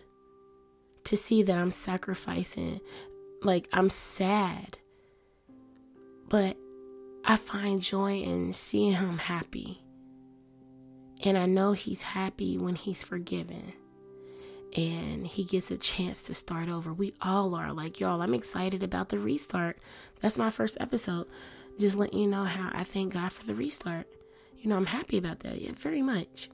to 1.04 1.16
see 1.16 1.42
that 1.42 1.56
I'm 1.56 1.70
sacrificing. 1.70 2.80
Like, 3.42 3.68
I'm 3.72 3.90
sad, 3.90 4.78
but 6.28 6.56
I 7.24 7.36
find 7.36 7.80
joy 7.80 8.20
in 8.20 8.52
seeing 8.52 8.92
him 8.92 9.18
happy. 9.18 9.82
And 11.24 11.36
I 11.36 11.46
know 11.46 11.72
he's 11.72 12.02
happy 12.02 12.58
when 12.58 12.74
he's 12.74 13.02
forgiven 13.02 13.72
and 14.76 15.26
he 15.26 15.44
gets 15.44 15.70
a 15.70 15.76
chance 15.76 16.24
to 16.24 16.34
start 16.34 16.68
over. 16.68 16.92
We 16.92 17.14
all 17.22 17.54
are. 17.54 17.72
Like, 17.72 17.98
y'all, 17.98 18.20
I'm 18.20 18.34
excited 18.34 18.82
about 18.82 19.08
the 19.08 19.18
restart. 19.18 19.78
That's 20.20 20.38
my 20.38 20.50
first 20.50 20.76
episode. 20.80 21.26
Just 21.78 21.96
letting 21.96 22.18
you 22.18 22.26
know 22.26 22.44
how 22.44 22.70
I 22.72 22.84
thank 22.84 23.14
God 23.14 23.32
for 23.32 23.44
the 23.46 23.54
restart. 23.54 24.06
You 24.58 24.68
know, 24.68 24.76
I'm 24.76 24.86
happy 24.86 25.18
about 25.18 25.40
that. 25.40 25.60
Yeah, 25.60 25.72
very 25.76 26.02
much. 26.02 26.50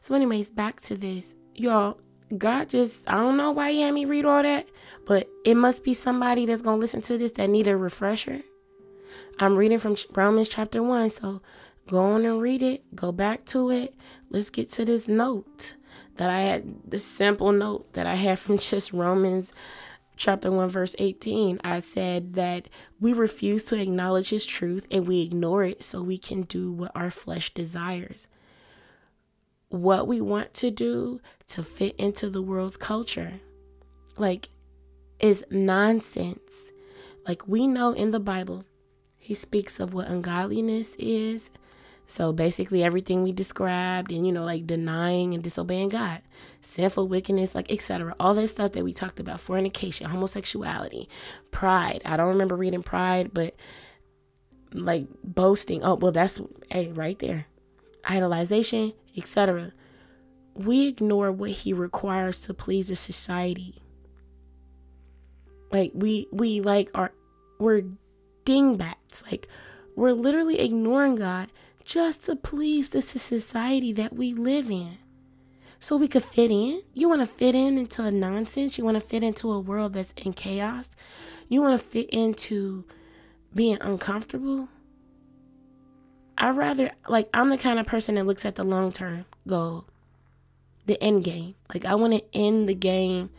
So, 0.00 0.14
anyways, 0.14 0.50
back 0.50 0.80
to 0.82 0.96
this. 0.96 1.34
Y'all, 1.54 1.98
God 2.36 2.68
just, 2.68 3.08
I 3.08 3.16
don't 3.16 3.36
know 3.36 3.50
why 3.50 3.72
he 3.72 3.82
had 3.82 3.94
me 3.94 4.04
read 4.04 4.24
all 4.24 4.42
that, 4.42 4.68
but 5.04 5.28
it 5.44 5.56
must 5.56 5.84
be 5.84 5.94
somebody 5.94 6.46
that's 6.46 6.62
going 6.62 6.78
to 6.78 6.80
listen 6.80 7.02
to 7.02 7.18
this 7.18 7.32
that 7.32 7.50
need 7.50 7.68
a 7.68 7.76
refresher. 7.76 8.40
I'm 9.38 9.56
reading 9.56 9.78
from 9.78 9.96
Romans 10.14 10.48
chapter 10.48 10.82
1, 10.82 11.10
so 11.10 11.42
Go 11.90 11.98
on 11.98 12.24
and 12.24 12.40
read 12.40 12.62
it. 12.62 12.84
Go 12.94 13.10
back 13.10 13.44
to 13.46 13.70
it. 13.72 13.96
Let's 14.30 14.48
get 14.48 14.70
to 14.70 14.84
this 14.84 15.08
note 15.08 15.74
that 16.16 16.30
I 16.30 16.40
had, 16.40 16.90
the 16.90 16.98
simple 16.98 17.52
note 17.52 17.92
that 17.94 18.06
I 18.06 18.14
had 18.14 18.38
from 18.38 18.58
just 18.58 18.92
Romans 18.92 19.52
chapter 20.16 20.50
1, 20.50 20.68
verse 20.68 20.94
18. 20.98 21.60
I 21.64 21.80
said 21.80 22.34
that 22.34 22.68
we 23.00 23.12
refuse 23.12 23.64
to 23.66 23.80
acknowledge 23.80 24.28
his 24.28 24.44
truth 24.44 24.86
and 24.90 25.08
we 25.08 25.22
ignore 25.22 25.64
it 25.64 25.82
so 25.82 26.02
we 26.02 26.18
can 26.18 26.42
do 26.42 26.70
what 26.70 26.92
our 26.94 27.10
flesh 27.10 27.52
desires. 27.54 28.28
What 29.70 30.06
we 30.06 30.20
want 30.20 30.52
to 30.54 30.70
do 30.70 31.20
to 31.48 31.62
fit 31.62 31.96
into 31.96 32.28
the 32.28 32.42
world's 32.42 32.76
culture. 32.76 33.40
Like, 34.18 34.50
is 35.18 35.44
nonsense. 35.50 36.40
Like, 37.26 37.46
we 37.46 37.66
know 37.66 37.92
in 37.92 38.10
the 38.10 38.20
Bible, 38.20 38.64
he 39.16 39.34
speaks 39.34 39.78
of 39.78 39.94
what 39.94 40.08
ungodliness 40.08 40.96
is 40.98 41.50
so 42.10 42.32
basically 42.32 42.82
everything 42.82 43.22
we 43.22 43.30
described 43.30 44.10
and 44.10 44.26
you 44.26 44.32
know 44.32 44.44
like 44.44 44.66
denying 44.66 45.32
and 45.32 45.44
disobeying 45.44 45.90
God, 45.90 46.20
sinful 46.60 47.06
wickedness, 47.06 47.54
like 47.54 47.70
etc. 47.70 48.16
All 48.18 48.34
that 48.34 48.48
stuff 48.48 48.72
that 48.72 48.82
we 48.82 48.92
talked 48.92 49.20
about, 49.20 49.38
fornication, 49.38 50.08
homosexuality, 50.08 51.08
pride. 51.52 52.02
I 52.04 52.16
don't 52.16 52.30
remember 52.30 52.56
reading 52.56 52.82
pride, 52.82 53.30
but 53.32 53.54
like 54.72 55.06
boasting. 55.22 55.84
Oh, 55.84 55.94
well 55.94 56.10
that's 56.10 56.40
hey 56.68 56.90
right 56.90 57.18
there. 57.20 57.46
Idolization, 58.02 58.92
etc. 59.16 59.72
We 60.54 60.88
ignore 60.88 61.30
what 61.30 61.50
he 61.50 61.72
requires 61.72 62.40
to 62.42 62.54
please 62.54 62.88
the 62.88 62.96
society. 62.96 63.80
Like 65.70 65.92
we 65.94 66.26
we 66.32 66.60
like 66.60 66.90
are 66.92 67.12
we're 67.60 67.84
dingbats. 68.44 69.22
Like 69.30 69.46
we're 69.94 70.12
literally 70.12 70.58
ignoring 70.58 71.14
God 71.14 71.52
just 71.90 72.24
to 72.26 72.36
please 72.36 72.90
the 72.90 73.02
society 73.02 73.92
that 73.92 74.12
we 74.12 74.32
live 74.32 74.70
in. 74.70 74.96
So 75.80 75.96
we 75.96 76.06
could 76.06 76.22
fit 76.22 76.52
in. 76.52 76.82
You 76.94 77.08
want 77.08 77.20
to 77.20 77.26
fit 77.26 77.56
in 77.56 77.78
into 77.78 78.04
a 78.04 78.12
nonsense. 78.12 78.78
You 78.78 78.84
want 78.84 78.94
to 78.94 79.00
fit 79.00 79.24
into 79.24 79.50
a 79.50 79.58
world 79.58 79.94
that's 79.94 80.12
in 80.12 80.32
chaos. 80.32 80.88
You 81.48 81.62
want 81.62 81.80
to 81.80 81.84
fit 81.84 82.08
into 82.10 82.84
being 83.52 83.78
uncomfortable. 83.80 84.68
I 86.38 86.50
rather 86.50 86.92
like 87.08 87.28
I'm 87.34 87.48
the 87.48 87.58
kind 87.58 87.80
of 87.80 87.86
person 87.86 88.14
that 88.14 88.26
looks 88.26 88.44
at 88.44 88.54
the 88.54 88.62
long 88.62 88.92
term 88.92 89.24
goal, 89.48 89.86
the 90.86 91.02
end 91.02 91.24
game. 91.24 91.56
Like 91.74 91.84
I 91.84 91.96
want 91.96 92.12
to 92.12 92.24
end 92.32 92.68
the 92.68 92.74
game 92.74 93.30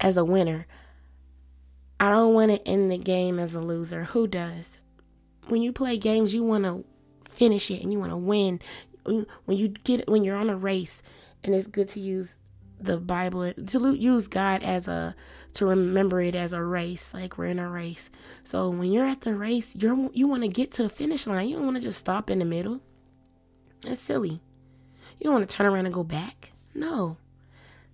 as 0.00 0.16
a 0.16 0.24
winner. 0.24 0.66
I 2.00 2.10
don't 2.10 2.34
want 2.34 2.50
to 2.50 2.66
end 2.66 2.90
the 2.90 2.98
game 2.98 3.38
as 3.38 3.54
a 3.54 3.60
loser. 3.60 4.04
Who 4.04 4.26
does? 4.26 4.78
When 5.46 5.62
you 5.62 5.72
play 5.72 5.96
games, 5.98 6.34
you 6.34 6.42
want 6.42 6.64
to 6.64 6.84
finish 7.28 7.70
it 7.70 7.82
and 7.82 7.92
you 7.92 7.98
want 7.98 8.12
to 8.12 8.16
win 8.16 8.60
uh, 9.06 9.22
when 9.44 9.56
you 9.56 9.68
get 9.68 10.08
when 10.08 10.24
you're 10.24 10.36
on 10.36 10.50
a 10.50 10.56
race 10.56 11.02
and 11.44 11.54
it's 11.54 11.66
good 11.66 11.88
to 11.88 12.00
use 12.00 12.38
the 12.78 12.98
Bible 12.98 13.52
to 13.52 13.94
use 13.94 14.28
God 14.28 14.62
as 14.62 14.86
a 14.88 15.14
to 15.54 15.66
remember 15.66 16.20
it 16.20 16.34
as 16.34 16.52
a 16.52 16.62
race 16.62 17.14
like 17.14 17.38
we're 17.38 17.46
in 17.46 17.58
a 17.58 17.70
race. 17.70 18.10
So 18.44 18.68
when 18.68 18.92
you're 18.92 19.06
at 19.06 19.22
the 19.22 19.34
race, 19.34 19.74
you're 19.74 20.10
you 20.12 20.28
want 20.28 20.42
to 20.42 20.48
get 20.48 20.72
to 20.72 20.82
the 20.82 20.88
finish 20.88 21.26
line. 21.26 21.48
You 21.48 21.56
don't 21.56 21.64
want 21.64 21.76
to 21.76 21.82
just 21.82 21.98
stop 21.98 22.30
in 22.30 22.38
the 22.38 22.44
middle. 22.44 22.80
That's 23.82 24.00
silly. 24.00 24.40
You 25.18 25.24
don't 25.24 25.34
want 25.34 25.48
to 25.48 25.56
turn 25.56 25.66
around 25.66 25.86
and 25.86 25.94
go 25.94 26.04
back. 26.04 26.52
No. 26.74 27.16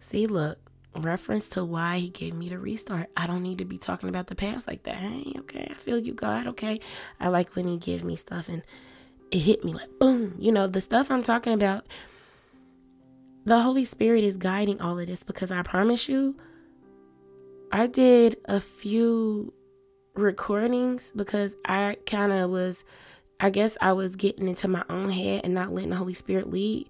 See, 0.01 0.27
look, 0.27 0.59
reference 0.97 1.49
to 1.51 1.65
why 1.65 1.99
he 1.99 2.09
gave 2.09 2.35
me 2.35 2.49
the 2.49 2.59
restart. 2.59 3.09
I 3.17 3.27
don't 3.27 3.43
need 3.43 3.59
to 3.59 3.65
be 3.65 3.79
talking 3.79 4.09
about 4.09 4.27
the 4.27 4.35
past 4.35 4.67
like 4.67 4.83
that. 4.85 4.97
Hey, 4.97 5.35
okay, 5.39 5.69
I 5.71 5.75
feel 5.75 5.99
you, 5.99 6.15
God. 6.15 6.49
Okay. 6.49 6.81
I 7.21 7.29
like 7.29 7.55
when 7.55 7.69
he 7.69 7.77
give 7.77 8.03
me 8.03 8.17
stuff 8.17 8.49
and 8.49 8.63
it 9.33 9.39
hit 9.39 9.65
me 9.65 9.73
like 9.73 9.89
boom. 9.99 10.37
You 10.39 10.53
know, 10.53 10.67
the 10.69 10.81
stuff 10.81 11.11
I'm 11.11 11.23
talking 11.23 11.53
about 11.55 11.87
the 13.45 13.61
Holy 13.61 13.85
Spirit 13.85 14.23
is 14.23 14.37
guiding 14.37 14.81
all 14.81 14.99
of 14.99 15.07
this 15.07 15.25
because 15.25 15.51
I 15.51 15.63
promise 15.63 16.09
you, 16.09 16.37
I 17.73 17.87
did 17.89 18.37
a 18.45 18.61
few 18.61 19.53
recordings 20.15 21.13
because 21.17 21.57
I 21.65 21.97
kind 22.07 22.33
of 22.33 22.51
was, 22.51 22.85
I 23.41 23.51
guess 23.51 23.77
I 23.81 23.95
was 23.95 24.15
getting 24.15 24.47
into 24.47 24.69
my 24.69 24.85
own 24.89 25.11
head 25.11 25.41
and 25.45 25.55
not 25.55 25.73
letting 25.73 25.91
the 25.91 25.97
Holy 25.97 26.15
Spirit 26.15 26.51
lead. 26.51 26.89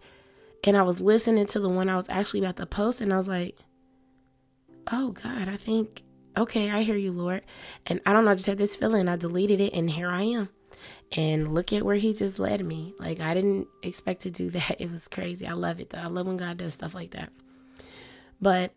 And 0.65 0.77
I 0.77 0.83
was 0.83 1.01
listening 1.01 1.47
to 1.47 1.61
the 1.61 1.69
one 1.69 1.89
I 1.89 1.97
was 1.97 2.09
actually 2.09 2.41
about 2.41 2.57
to 2.57 2.67
post, 2.67 3.01
and 3.01 3.13
I 3.13 3.17
was 3.17 3.29
like, 3.29 3.57
oh 4.93 5.11
God, 5.11 5.49
I 5.49 5.57
think, 5.57 6.03
okay, 6.37 6.71
I 6.71 6.83
hear 6.83 6.97
you, 6.97 7.13
Lord. 7.13 7.43
And 7.87 8.01
I 8.07 8.13
don't 8.13 8.25
know, 8.25 8.33
I 8.33 8.35
just 8.35 8.47
had 8.47 8.59
this 8.59 8.77
feeling. 8.77 9.09
I 9.09 9.17
deleted 9.17 9.61
it, 9.61 9.73
and 9.75 9.91
here 9.91 10.11
I 10.11 10.23
am. 10.23 10.49
And 11.17 11.55
look 11.55 11.73
at 11.73 11.83
where 11.83 11.97
he 11.97 12.15
just 12.15 12.39
led 12.39 12.65
me. 12.65 12.95
Like, 12.99 13.21
I 13.21 13.35
didn't 13.35 13.69
expect 13.83 14.23
to 14.23 14.31
do 14.31 14.51
that. 14.57 14.81
It 14.81 14.91
was 14.91 15.09
crazy. 15.09 15.47
I 15.47 15.53
love 15.53 15.81
it, 15.81 15.91
though. 15.91 15.99
I 15.99 16.07
love 16.07 16.27
when 16.27 16.37
God 16.37 16.59
does 16.59 16.73
stuff 16.75 16.95
like 16.95 17.11
that. 17.13 17.31
But 18.41 18.73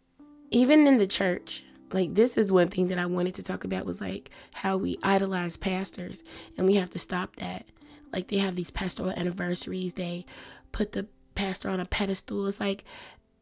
even 0.52 0.86
in 0.88 0.98
the 0.98 1.08
church, 1.08 1.66
like 1.92 2.14
this 2.14 2.38
is 2.38 2.52
one 2.52 2.70
thing 2.70 2.88
that 2.90 3.00
I 3.00 3.06
wanted 3.06 3.36
to 3.36 3.44
talk 3.44 3.64
about 3.64 3.86
was 3.86 4.02
like 4.02 4.30
how 4.54 4.78
we 4.78 4.98
idolize 5.04 5.58
pastors 5.58 6.24
and 6.58 6.68
we 6.68 6.76
have 6.76 6.90
to 6.92 7.00
stop 7.00 7.36
that. 7.38 7.66
Like 8.12 8.28
they 8.28 8.38
have 8.38 8.56
these 8.56 8.72
pastoral 8.72 9.12
anniversaries, 9.12 9.94
they 9.94 10.26
put 10.72 10.92
the 10.92 11.08
pastor 11.36 11.70
on 11.70 11.80
a 11.80 11.86
pedestal. 11.86 12.48
It's 12.48 12.60
like 12.60 12.84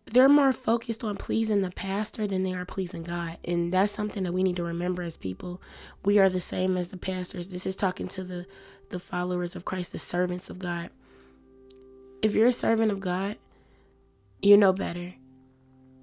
they're 0.06 0.30
more 0.30 0.52
focused 0.52 1.04
on 1.04 1.16
pleasing 1.16 1.62
the 1.62 1.72
pastor 1.72 2.28
than 2.28 2.44
they 2.44 2.54
are 2.54 2.66
pleasing 2.66 3.04
God. 3.04 3.38
And 3.46 3.74
that's 3.74 3.92
something 3.92 4.24
that 4.24 4.34
we 4.34 4.44
need 4.44 4.58
to 4.58 4.64
remember 4.64 5.02
as 5.04 5.18
people. 5.18 5.62
We 6.04 6.20
are 6.20 6.30
the 6.30 6.40
same 6.40 6.78
as 6.78 6.90
the 6.90 6.98
pastors. 6.98 7.48
This 7.48 7.66
is 7.66 7.76
talking 7.76 8.08
to 8.10 8.24
the 8.24 8.46
the 8.90 9.00
followers 9.00 9.56
of 9.56 9.66
Christ, 9.66 9.92
the 9.92 9.98
servants 9.98 10.50
of 10.50 10.60
God. 10.60 10.92
If 12.22 12.36
you're 12.36 12.48
a 12.48 12.52
servant 12.52 12.92
of 12.92 13.00
God, 13.00 13.38
you 14.42 14.56
know 14.56 14.72
better. 14.72 15.16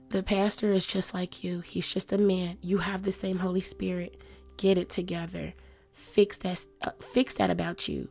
The 0.09 0.25
pastor 0.25 0.73
is 0.73 0.87
just 0.87 1.14
like 1.14 1.45
you. 1.45 1.61
He's 1.61 1.92
just 1.92 2.12
a 2.12 2.19
man. 2.19 2.59
You 2.62 2.78
have 2.78 3.04
the 3.04 3.12
same 3.12 3.38
Holy 3.38 3.61
Spirit. 3.61 4.21
Get 4.57 4.76
it 4.76 4.88
together. 4.88 5.54
Fix 5.92 6.38
that 6.38 6.64
uh, 6.83 6.90
fix 7.00 7.35
that 7.35 7.50
about 7.50 7.87
you 7.87 8.09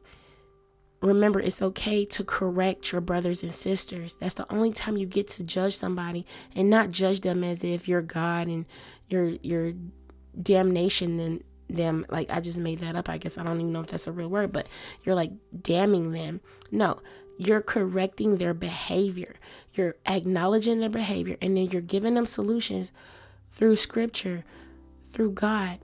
remember 1.01 1.39
it's 1.39 1.61
okay 1.61 2.05
to 2.05 2.23
correct 2.23 2.91
your 2.91 3.01
brothers 3.01 3.43
and 3.43 3.53
sisters. 3.53 4.17
That's 4.17 4.33
the 4.33 4.51
only 4.51 4.71
time 4.71 4.97
you 4.97 5.05
get 5.05 5.27
to 5.29 5.43
judge 5.43 5.75
somebody 5.75 6.25
and 6.55 6.69
not 6.69 6.89
judge 6.89 7.21
them 7.21 7.43
as 7.43 7.63
if 7.63 7.87
you're 7.87 8.01
god 8.01 8.47
and 8.47 8.65
your 9.07 9.29
your 9.41 9.73
damnation 10.41 11.19
and 11.19 11.43
them. 11.69 12.05
Like 12.09 12.29
i 12.31 12.39
just 12.39 12.59
made 12.59 12.79
that 12.79 12.95
up 12.95 13.09
i 13.09 13.17
guess. 13.17 13.37
I 13.37 13.43
don't 13.43 13.59
even 13.59 13.71
know 13.71 13.81
if 13.81 13.87
that's 13.87 14.07
a 14.07 14.11
real 14.11 14.29
word 14.29 14.51
but 14.51 14.67
you're 15.03 15.15
like 15.15 15.31
damning 15.61 16.11
them. 16.11 16.41
No 16.71 17.01
you're 17.37 17.61
correcting 17.61 18.35
their 18.35 18.53
behavior. 18.53 19.33
You're 19.73 19.95
acknowledging 20.05 20.81
their 20.81 20.89
behavior 20.89 21.37
and 21.41 21.55
then 21.55 21.67
you're 21.67 21.81
giving 21.81 22.15
them 22.15 22.25
solutions 22.25 22.91
through 23.51 23.77
scripture 23.77 24.43
through 25.03 25.31
god 25.31 25.79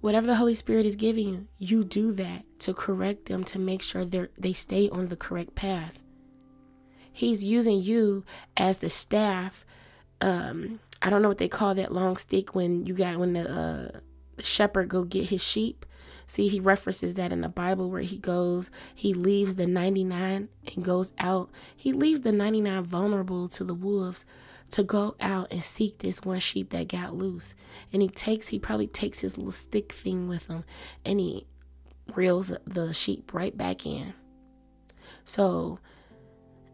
whatever 0.00 0.26
the 0.26 0.36
Holy 0.36 0.54
Spirit 0.54 0.86
is 0.86 0.96
giving 0.96 1.28
you, 1.28 1.48
you 1.58 1.84
do 1.84 2.12
that 2.12 2.44
to 2.60 2.74
correct 2.74 3.26
them 3.26 3.44
to 3.44 3.58
make 3.58 3.82
sure 3.82 4.04
they 4.04 4.28
they 4.38 4.52
stay 4.52 4.88
on 4.90 5.08
the 5.08 5.16
correct 5.16 5.54
path. 5.54 6.02
He's 7.12 7.42
using 7.42 7.80
you 7.80 8.24
as 8.56 8.78
the 8.78 8.88
staff. 8.88 9.64
Um, 10.20 10.80
I 11.00 11.10
don't 11.10 11.22
know 11.22 11.28
what 11.28 11.38
they 11.38 11.48
call 11.48 11.74
that 11.74 11.92
long 11.92 12.16
stick 12.16 12.54
when 12.54 12.84
you 12.84 12.94
got 12.94 13.16
when 13.18 13.32
the, 13.32 13.50
uh, 13.50 14.00
the 14.36 14.42
shepherd 14.42 14.88
go 14.88 15.04
get 15.04 15.30
his 15.30 15.42
sheep. 15.42 15.86
See, 16.26 16.48
he 16.48 16.58
references 16.58 17.14
that 17.14 17.32
in 17.32 17.40
the 17.40 17.48
Bible 17.48 17.88
where 17.88 18.02
he 18.02 18.18
goes, 18.18 18.70
he 18.94 19.14
leaves 19.14 19.54
the 19.54 19.66
99 19.66 20.48
and 20.74 20.84
goes 20.84 21.12
out. 21.18 21.50
He 21.76 21.92
leaves 21.92 22.22
the 22.22 22.32
99 22.32 22.82
vulnerable 22.82 23.48
to 23.48 23.64
the 23.64 23.74
wolves 23.74 24.24
to 24.70 24.82
go 24.82 25.14
out 25.20 25.52
and 25.52 25.62
seek 25.62 25.98
this 25.98 26.22
one 26.22 26.40
sheep 26.40 26.70
that 26.70 26.88
got 26.88 27.14
loose. 27.14 27.54
And 27.92 28.02
he 28.02 28.08
takes, 28.08 28.48
he 28.48 28.58
probably 28.58 28.86
takes 28.86 29.20
his 29.20 29.36
little 29.36 29.52
stick 29.52 29.92
thing 29.92 30.28
with 30.28 30.48
him 30.48 30.64
and 31.04 31.20
he 31.20 31.46
reels 32.14 32.52
the 32.66 32.92
sheep 32.92 33.32
right 33.32 33.56
back 33.56 33.86
in. 33.86 34.14
So 35.24 35.78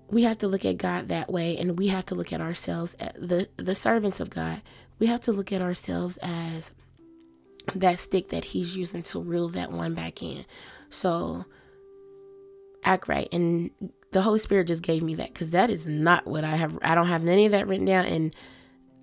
we 0.09 0.24
have 0.24 0.38
to 0.38 0.48
look 0.48 0.64
at 0.64 0.76
God 0.76 1.09
that 1.09 1.31
way 1.31 1.57
and 1.57 1.78
we 1.78 1.88
have 1.88 2.07
to 2.07 2.14
look 2.14 2.33
at 2.33 2.40
ourselves 2.40 2.94
the 3.16 3.48
the 3.57 3.74
servants 3.74 4.20
of 4.20 4.31
God. 4.31 4.61
We 4.98 5.07
have 5.07 5.20
to 5.22 5.33
look 5.33 5.52
at 5.52 5.62
ourselves 5.62 6.18
as 6.18 6.70
that 7.74 7.98
stick 7.98 8.28
that 8.28 8.44
he's 8.44 8.76
using 8.76 9.02
to 9.02 9.20
reel 9.20 9.48
that 9.50 9.72
one 9.72 9.94
back 9.94 10.22
in. 10.22 10.44
So 10.90 11.44
act 12.85 13.09
right 13.09 13.28
and 13.33 13.70
the 14.12 14.22
Holy 14.22 14.38
Spirit 14.38 14.68
just 14.68 14.83
gave 14.83 15.03
me 15.03 15.14
that 15.16 15.33
because 15.33 15.51
that 15.51 15.70
is 15.70 15.87
not 15.87 16.27
what 16.27 16.44
I 16.44 16.57
have. 16.57 16.79
I 16.83 16.94
don't 16.94 17.09
have 17.09 17.27
any 17.27 17.46
of 17.46 17.53
that 17.53 17.66
written 17.66 17.87
down, 17.87 18.05
and 18.07 18.37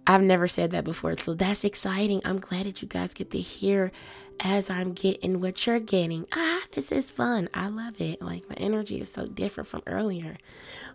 I've 0.08 0.22
never 0.22 0.48
said 0.48 0.72
that 0.72 0.84
before. 0.84 1.17
So 1.17 1.34
that's 1.34 1.63
exciting. 1.63 2.22
I'm 2.26 2.39
glad 2.39 2.65
that 2.65 2.82
you 2.82 2.88
guys 2.88 3.13
get 3.13 3.32
to 3.32 3.39
hear 3.39 3.91
as 4.39 4.69
I'm 4.69 4.93
getting 4.93 5.41
what 5.41 5.65
you're 5.65 5.80
getting. 5.80 6.26
Ah, 6.32 6.62
this 6.72 6.91
is 6.91 7.10
fun. 7.10 7.50
I 7.54 7.67
love 7.67 8.00
it. 8.00 8.22
Like 8.22 8.48
my 8.48 8.56
energy 8.56 9.02
is 9.02 9.12
so 9.12 9.28
different 9.28 9.67
from 9.67 9.82
earlier. 9.88 10.38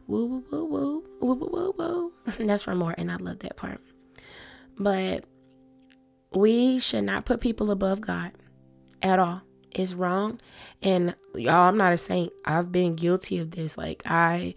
Woo 0.07 0.27
woo 0.27 0.45
woo 0.51 0.65
woo 0.65 1.05
woo 1.21 1.35
woo 1.35 1.51
woo 1.53 1.75
woo. 1.77 2.13
That's 2.47 2.63
for 2.63 2.75
more, 2.75 2.95
and 2.97 3.11
I 3.11 3.17
love 3.17 3.41
that 3.41 3.57
part. 3.57 3.81
But 4.79 5.25
we 6.33 6.79
should 6.79 7.05
not 7.05 7.25
put 7.25 7.41
people 7.41 7.71
above 7.71 8.01
God 8.01 8.33
at 9.03 9.19
all 9.19 9.43
is 9.79 9.95
wrong. 9.95 10.41
And 10.83 11.15
y'all, 11.35 11.69
I'm 11.69 11.77
not 11.77 11.93
a 11.93 11.97
saint. 11.97 12.33
I've 12.45 12.73
been 12.73 12.95
guilty 12.95 13.39
of 13.39 13.51
this. 13.51 13.79
Like 13.79 14.03
I 14.07 14.55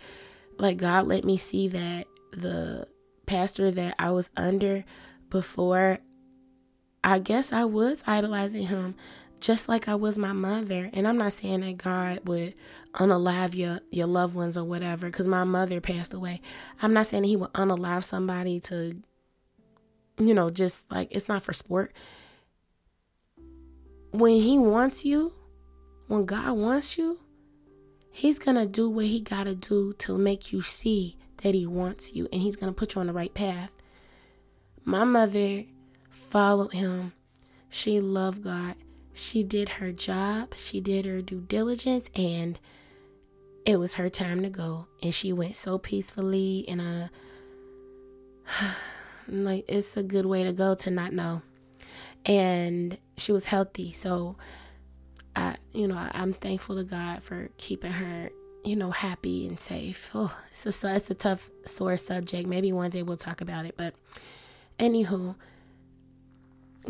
like 0.58 0.78
God 0.78 1.08
let 1.08 1.24
me 1.24 1.38
see 1.38 1.68
that 1.70 2.08
the 2.32 2.88
pastor 3.26 3.72
that 3.72 3.96
I 4.00 4.12
was 4.12 4.30
under 4.38 4.84
before 5.30 6.00
I 7.04 7.20
guess 7.20 7.54
I 7.54 7.66
was 7.66 8.04
idolizing 8.06 8.68
him 8.68 8.96
just 9.40 9.70
like 9.70 9.88
I 9.88 9.96
was 9.96 10.18
my 10.18 10.34
mother. 10.34 10.90
And 10.94 11.08
I'm 11.08 11.18
not 11.18 11.34
saying 11.34 11.62
that 11.62 11.78
God 11.78 12.28
would 12.28 12.54
unalive 12.94 13.56
your, 13.56 13.82
your 13.92 14.08
loved 14.08 14.36
ones 14.36 14.58
or 14.58 14.64
whatever, 14.64 15.08
because 15.08 15.28
my 15.28 15.44
mother 15.44 15.80
passed 15.80 16.14
away. 16.14 16.42
I'm 16.82 16.94
not 16.94 17.08
saying 17.08 17.24
he 17.24 17.36
would 17.36 17.54
unalive 17.54 18.04
somebody 18.04 18.60
to, 18.62 19.00
you 20.18 20.34
know, 20.34 20.50
just 20.50 20.90
like 20.92 21.10
it's 21.12 21.28
not 21.28 21.44
for 21.44 21.54
sport 21.54 21.94
when 24.20 24.42
he 24.42 24.58
wants 24.58 25.06
you, 25.06 25.34
when 26.08 26.26
God 26.26 26.54
wants 26.54 26.98
you, 26.98 27.20
he's 28.10 28.40
going 28.40 28.56
to 28.56 28.66
do 28.66 28.90
what 28.90 29.06
he 29.06 29.22
got 29.22 29.44
to 29.44 29.56
do 29.56 29.94
to 30.00 30.18
make 30.18 30.52
you 30.52 30.62
see 30.62 31.18
that 31.44 31.54
he 31.54 31.68
wants 31.68 32.14
you 32.14 32.28
and 32.34 32.42
he's 32.42 32.56
going 32.56 32.74
to 32.74 32.78
put 32.78 32.96
you 32.96 33.02
on 33.02 33.08
the 33.08 33.14
right 33.14 33.34
path. 33.34 33.72
My 34.84 35.04
mother 35.04 35.66
followed 36.10 36.74
him. 36.74 37.14
She 37.70 38.00
loved 38.00 38.44
God. 38.44 38.76
She 39.14 39.44
did 39.44 39.70
her 39.70 39.92
job, 39.92 40.54
she 40.56 40.80
did 40.80 41.06
her 41.06 41.24
due 41.24 41.42
diligence, 41.42 42.08
and 42.16 42.60
it 43.66 43.78
was 43.80 43.96
her 43.96 44.10
time 44.10 44.44
to 44.44 44.50
go. 44.50 44.86
And 45.02 45.14
she 45.14 45.34
went 45.34 45.56
so 45.56 45.80
peacefully 45.80 46.66
uh, 46.68 46.72
in 46.72 46.80
a 46.80 47.12
like 49.28 49.66
it's 49.68 49.98
a 49.98 50.04
good 50.04 50.26
way 50.26 50.44
to 50.44 50.54
go 50.54 50.76
to 50.76 50.92
not 50.92 51.14
know 51.14 51.42
and 52.28 52.98
she 53.16 53.32
was 53.32 53.48
healthy. 53.48 53.92
So 53.94 54.36
I, 55.36 55.56
you 55.72 55.88
know, 55.88 55.96
I, 55.96 56.12
am 56.14 56.34
thankful 56.34 56.76
to 56.76 56.84
God 56.84 57.24
for 57.24 57.50
keeping 57.58 57.92
her, 57.92 58.30
you 58.64 58.76
know, 58.76 58.92
happy 58.92 59.48
and 59.48 59.60
safe. 59.60 60.12
Oh, 60.14 60.36
it's 60.52 60.84
a, 60.84 60.96
it's 60.96 61.10
a 61.10 61.16
tough, 61.16 61.50
sore 61.66 61.98
subject. 61.98 62.48
Maybe 62.48 62.72
one 62.74 62.92
day 62.92 63.02
we'll 63.02 63.18
talk 63.18 63.40
about 63.42 63.66
it. 63.66 63.76
But 63.78 63.96
anywho, 64.78 65.36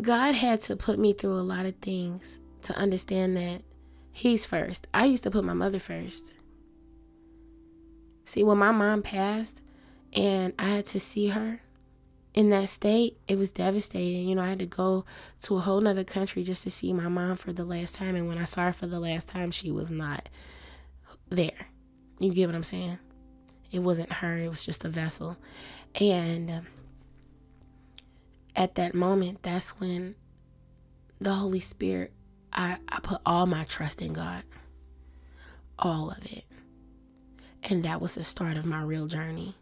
God 0.02 0.34
had 0.34 0.60
to 0.62 0.76
put 0.76 0.98
me 0.98 1.12
through 1.12 1.38
a 1.38 1.40
lot 1.40 1.66
of 1.66 1.76
things 1.76 2.40
to 2.62 2.76
understand 2.76 3.36
that 3.36 3.62
He's 4.10 4.44
first. 4.44 4.88
I 4.92 5.04
used 5.04 5.22
to 5.22 5.30
put 5.30 5.44
my 5.44 5.54
mother 5.54 5.78
first. 5.78 6.32
See, 8.24 8.42
when 8.42 8.58
my 8.58 8.72
mom 8.72 9.02
passed 9.02 9.62
and 10.12 10.52
I 10.58 10.68
had 10.70 10.86
to 10.86 10.98
see 10.98 11.28
her, 11.28 11.60
in 12.38 12.50
that 12.50 12.68
state, 12.68 13.18
it 13.26 13.36
was 13.36 13.50
devastating. 13.50 14.28
You 14.28 14.36
know, 14.36 14.42
I 14.42 14.50
had 14.50 14.60
to 14.60 14.66
go 14.66 15.04
to 15.42 15.56
a 15.56 15.58
whole 15.58 15.80
nother 15.80 16.04
country 16.04 16.44
just 16.44 16.62
to 16.62 16.70
see 16.70 16.92
my 16.92 17.08
mom 17.08 17.34
for 17.34 17.52
the 17.52 17.64
last 17.64 17.96
time. 17.96 18.14
And 18.14 18.28
when 18.28 18.38
I 18.38 18.44
saw 18.44 18.66
her 18.66 18.72
for 18.72 18.86
the 18.86 19.00
last 19.00 19.26
time, 19.26 19.50
she 19.50 19.72
was 19.72 19.90
not 19.90 20.28
there. 21.30 21.66
You 22.20 22.32
get 22.32 22.46
what 22.46 22.54
I'm 22.54 22.62
saying? 22.62 23.00
It 23.72 23.80
wasn't 23.80 24.12
her, 24.12 24.36
it 24.36 24.48
was 24.48 24.64
just 24.64 24.84
a 24.84 24.88
vessel. 24.88 25.36
And 26.00 26.48
um, 26.48 26.66
at 28.54 28.76
that 28.76 28.94
moment, 28.94 29.42
that's 29.42 29.80
when 29.80 30.14
the 31.20 31.34
Holy 31.34 31.58
Spirit, 31.58 32.12
I, 32.52 32.76
I 32.88 33.00
put 33.00 33.20
all 33.26 33.46
my 33.46 33.64
trust 33.64 34.00
in 34.00 34.12
God. 34.12 34.44
All 35.76 36.12
of 36.12 36.24
it. 36.24 36.44
And 37.64 37.82
that 37.82 38.00
was 38.00 38.14
the 38.14 38.22
start 38.22 38.56
of 38.56 38.64
my 38.64 38.80
real 38.80 39.08
journey. 39.08 39.56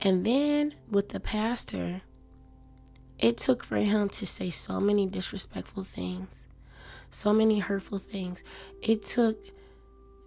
And 0.00 0.24
then 0.24 0.74
with 0.90 1.10
the 1.10 1.20
pastor, 1.20 2.02
it 3.18 3.36
took 3.36 3.62
for 3.62 3.76
him 3.76 4.08
to 4.10 4.26
say 4.26 4.50
so 4.50 4.80
many 4.80 5.06
disrespectful 5.06 5.84
things, 5.84 6.48
so 7.10 7.32
many 7.32 7.60
hurtful 7.60 7.98
things. 7.98 8.42
It 8.82 9.02
took 9.02 9.38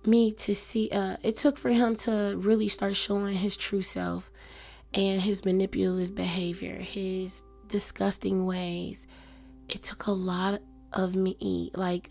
me 0.05 0.31
to 0.31 0.53
see 0.53 0.87
uh 0.91 1.17
it 1.23 1.35
took 1.35 1.57
for 1.57 1.69
him 1.69 1.95
to 1.95 2.35
really 2.37 2.67
start 2.67 2.95
showing 2.95 3.33
his 3.33 3.57
true 3.57 3.81
self 3.81 4.31
and 4.93 5.19
his 5.19 5.43
manipulative 5.43 6.15
behavior, 6.15 6.75
his 6.75 7.43
disgusting 7.67 8.45
ways. 8.45 9.07
It 9.67 9.83
took 9.83 10.05
a 10.05 10.11
lot 10.11 10.61
of 10.93 11.15
me 11.15 11.71
like 11.73 12.09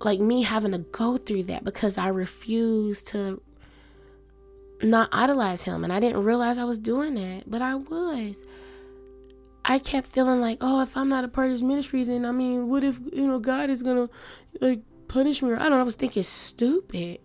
like 0.00 0.20
me 0.20 0.42
having 0.42 0.72
to 0.72 0.78
go 0.78 1.16
through 1.16 1.44
that 1.44 1.64
because 1.64 1.98
I 1.98 2.08
refused 2.08 3.08
to 3.08 3.42
not 4.82 5.08
idolize 5.12 5.64
him 5.64 5.84
and 5.84 5.92
I 5.92 6.00
didn't 6.00 6.22
realize 6.22 6.58
I 6.58 6.64
was 6.64 6.78
doing 6.78 7.14
that, 7.14 7.50
but 7.50 7.62
I 7.62 7.74
was. 7.74 8.44
I 9.64 9.78
kept 9.78 10.06
feeling 10.06 10.40
like, 10.40 10.58
oh, 10.60 10.80
if 10.82 10.96
I'm 10.96 11.08
not 11.08 11.24
a 11.24 11.28
part 11.28 11.48
of 11.48 11.52
this 11.52 11.62
ministry, 11.62 12.04
then 12.04 12.24
I 12.24 12.32
mean, 12.32 12.68
what 12.68 12.84
if 12.84 13.00
you 13.12 13.26
know 13.26 13.38
God 13.38 13.70
is 13.70 13.82
gonna 13.82 14.08
like 14.60 14.80
punish 15.08 15.42
me? 15.42 15.50
Or 15.50 15.56
I 15.56 15.64
don't 15.64 15.72
know. 15.72 15.80
I 15.80 15.82
was 15.82 15.94
thinking 15.94 16.22
stupid. 16.22 17.20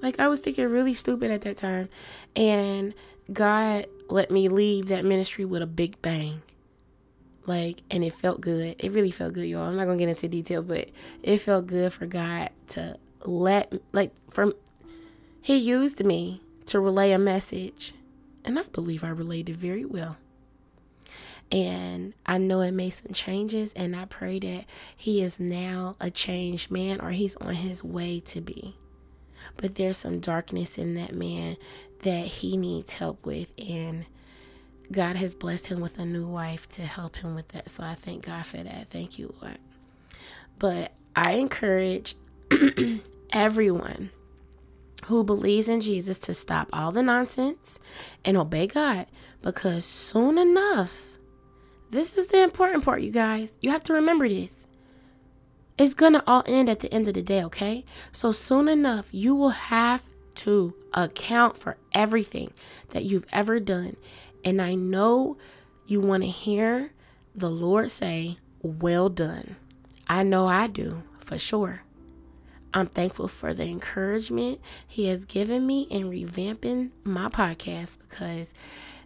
Like 0.00 0.18
I 0.18 0.28
was 0.28 0.40
thinking 0.40 0.66
really 0.66 0.94
stupid 0.94 1.30
at 1.30 1.42
that 1.42 1.56
time, 1.56 1.88
and 2.34 2.94
God 3.32 3.86
let 4.08 4.30
me 4.30 4.48
leave 4.48 4.86
that 4.86 5.04
ministry 5.04 5.44
with 5.44 5.62
a 5.62 5.66
big 5.66 6.00
bang. 6.00 6.42
Like, 7.46 7.82
and 7.90 8.02
it 8.02 8.12
felt 8.12 8.40
good. 8.40 8.76
It 8.78 8.92
really 8.92 9.10
felt 9.10 9.34
good, 9.34 9.46
y'all. 9.46 9.68
I'm 9.68 9.76
not 9.76 9.84
gonna 9.84 9.98
get 9.98 10.08
into 10.08 10.28
detail, 10.28 10.62
but 10.62 10.88
it 11.22 11.38
felt 11.38 11.66
good 11.66 11.92
for 11.92 12.06
God 12.06 12.50
to 12.68 12.98
let, 13.24 13.72
like, 13.92 14.12
from 14.30 14.52
He 15.46 15.58
used 15.58 16.04
me 16.04 16.40
to 16.64 16.80
relay 16.80 17.12
a 17.12 17.20
message, 17.20 17.94
and 18.44 18.58
I 18.58 18.64
believe 18.64 19.04
I 19.04 19.10
relayed 19.10 19.48
it 19.48 19.54
very 19.54 19.84
well. 19.84 20.16
And 21.52 22.14
I 22.26 22.38
know 22.38 22.62
it 22.62 22.72
made 22.72 22.90
some 22.90 23.12
changes, 23.12 23.72
and 23.74 23.94
I 23.94 24.06
pray 24.06 24.40
that 24.40 24.64
he 24.96 25.22
is 25.22 25.38
now 25.38 25.94
a 26.00 26.10
changed 26.10 26.72
man 26.72 27.00
or 27.00 27.10
he's 27.10 27.36
on 27.36 27.54
his 27.54 27.84
way 27.84 28.18
to 28.24 28.40
be. 28.40 28.74
But 29.56 29.76
there's 29.76 29.98
some 29.98 30.18
darkness 30.18 30.78
in 30.78 30.94
that 30.96 31.14
man 31.14 31.58
that 32.02 32.26
he 32.26 32.56
needs 32.56 32.94
help 32.94 33.24
with, 33.24 33.52
and 33.56 34.04
God 34.90 35.14
has 35.14 35.36
blessed 35.36 35.68
him 35.68 35.80
with 35.80 36.00
a 36.00 36.04
new 36.04 36.26
wife 36.26 36.68
to 36.70 36.82
help 36.82 37.14
him 37.14 37.36
with 37.36 37.46
that. 37.50 37.70
So 37.70 37.84
I 37.84 37.94
thank 37.94 38.26
God 38.26 38.44
for 38.46 38.56
that. 38.56 38.88
Thank 38.90 39.16
you, 39.16 39.32
Lord. 39.40 39.58
But 40.58 40.90
I 41.14 41.34
encourage 41.34 42.16
everyone 43.32 44.10
who 45.06 45.22
believes 45.22 45.68
in 45.68 45.80
Jesus 45.80 46.18
to 46.18 46.34
stop 46.34 46.68
all 46.72 46.90
the 46.90 47.02
nonsense 47.02 47.78
and 48.24 48.36
obey 48.36 48.66
God 48.66 49.06
because 49.40 49.84
soon 49.84 50.36
enough, 50.36 51.10
this 51.90 52.18
is 52.18 52.26
the 52.26 52.42
important 52.42 52.84
part, 52.84 53.02
you 53.02 53.12
guys. 53.12 53.52
You 53.60 53.70
have 53.70 53.84
to 53.84 53.92
remember 53.92 54.28
this. 54.28 54.54
It's 55.78 55.94
gonna 55.94 56.24
all 56.26 56.42
end 56.46 56.68
at 56.68 56.80
the 56.80 56.92
end 56.92 57.06
of 57.06 57.14
the 57.14 57.22
day, 57.22 57.44
okay? 57.44 57.84
So 58.10 58.32
soon 58.32 58.66
enough, 58.66 59.08
you 59.12 59.36
will 59.36 59.50
have 59.50 60.02
to 60.36 60.74
account 60.92 61.56
for 61.56 61.76
everything 61.92 62.52
that 62.90 63.04
you've 63.04 63.26
ever 63.32 63.60
done. 63.60 63.96
And 64.44 64.60
I 64.60 64.74
know 64.74 65.36
you 65.86 66.00
want 66.00 66.24
to 66.24 66.28
hear 66.28 66.92
the 67.34 67.50
Lord 67.50 67.92
say, 67.92 68.38
Well 68.60 69.08
done. 69.08 69.54
I 70.08 70.24
know 70.24 70.46
I 70.48 70.66
do, 70.66 71.02
for 71.18 71.38
sure. 71.38 71.85
I'm 72.76 72.88
thankful 72.88 73.26
for 73.26 73.54
the 73.54 73.64
encouragement 73.64 74.60
He 74.86 75.06
has 75.06 75.24
given 75.24 75.66
me 75.66 75.84
in 75.84 76.10
revamping 76.10 76.90
my 77.04 77.30
podcast 77.30 77.96
because 78.06 78.52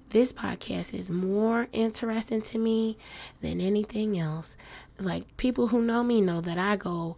this 0.08 0.32
podcast 0.32 0.92
is 0.92 1.08
more 1.08 1.68
interesting 1.72 2.42
to 2.42 2.58
me 2.58 2.98
than 3.42 3.60
anything 3.60 4.18
else. 4.18 4.56
Like 4.98 5.36
people 5.36 5.68
who 5.68 5.82
know 5.82 6.02
me 6.02 6.20
know 6.20 6.40
that 6.40 6.58
I 6.58 6.74
go 6.74 7.16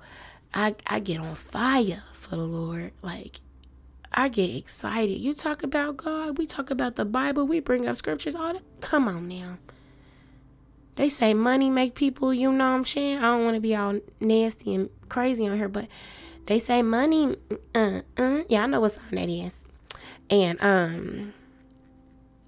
I 0.52 0.74
I 0.86 1.00
get 1.00 1.20
on 1.20 1.36
fire 1.36 2.02
for 2.12 2.36
the 2.36 2.44
Lord. 2.44 2.92
Like 3.00 3.40
I 4.12 4.28
get 4.28 4.54
excited. 4.54 5.14
You 5.14 5.32
talk 5.32 5.62
about 5.62 5.96
God, 5.96 6.36
we 6.36 6.44
talk 6.44 6.70
about 6.70 6.96
the 6.96 7.06
Bible, 7.06 7.46
we 7.46 7.60
bring 7.60 7.88
up 7.88 7.96
scriptures, 7.96 8.34
all 8.34 8.52
that. 8.52 8.62
Come 8.82 9.08
on 9.08 9.26
now. 9.26 9.56
They 10.96 11.08
say 11.08 11.32
money 11.32 11.70
make 11.70 11.94
people, 11.94 12.34
you 12.34 12.52
know 12.52 12.68
what 12.68 12.76
I'm 12.76 12.84
saying? 12.84 13.16
I 13.20 13.22
don't 13.22 13.44
want 13.44 13.54
to 13.54 13.60
be 13.62 13.74
all 13.74 13.98
nasty 14.20 14.74
and 14.74 14.90
crazy 15.08 15.48
on 15.48 15.56
here, 15.56 15.70
but 15.70 15.88
they 16.52 16.58
say 16.58 16.82
money 16.82 17.34
uh, 17.74 18.02
uh 18.18 18.42
yeah, 18.48 18.64
I 18.64 18.66
know 18.66 18.80
what 18.80 18.92
song 18.92 19.04
that 19.12 19.28
is. 19.28 19.54
And 20.28 20.62
um 20.62 21.32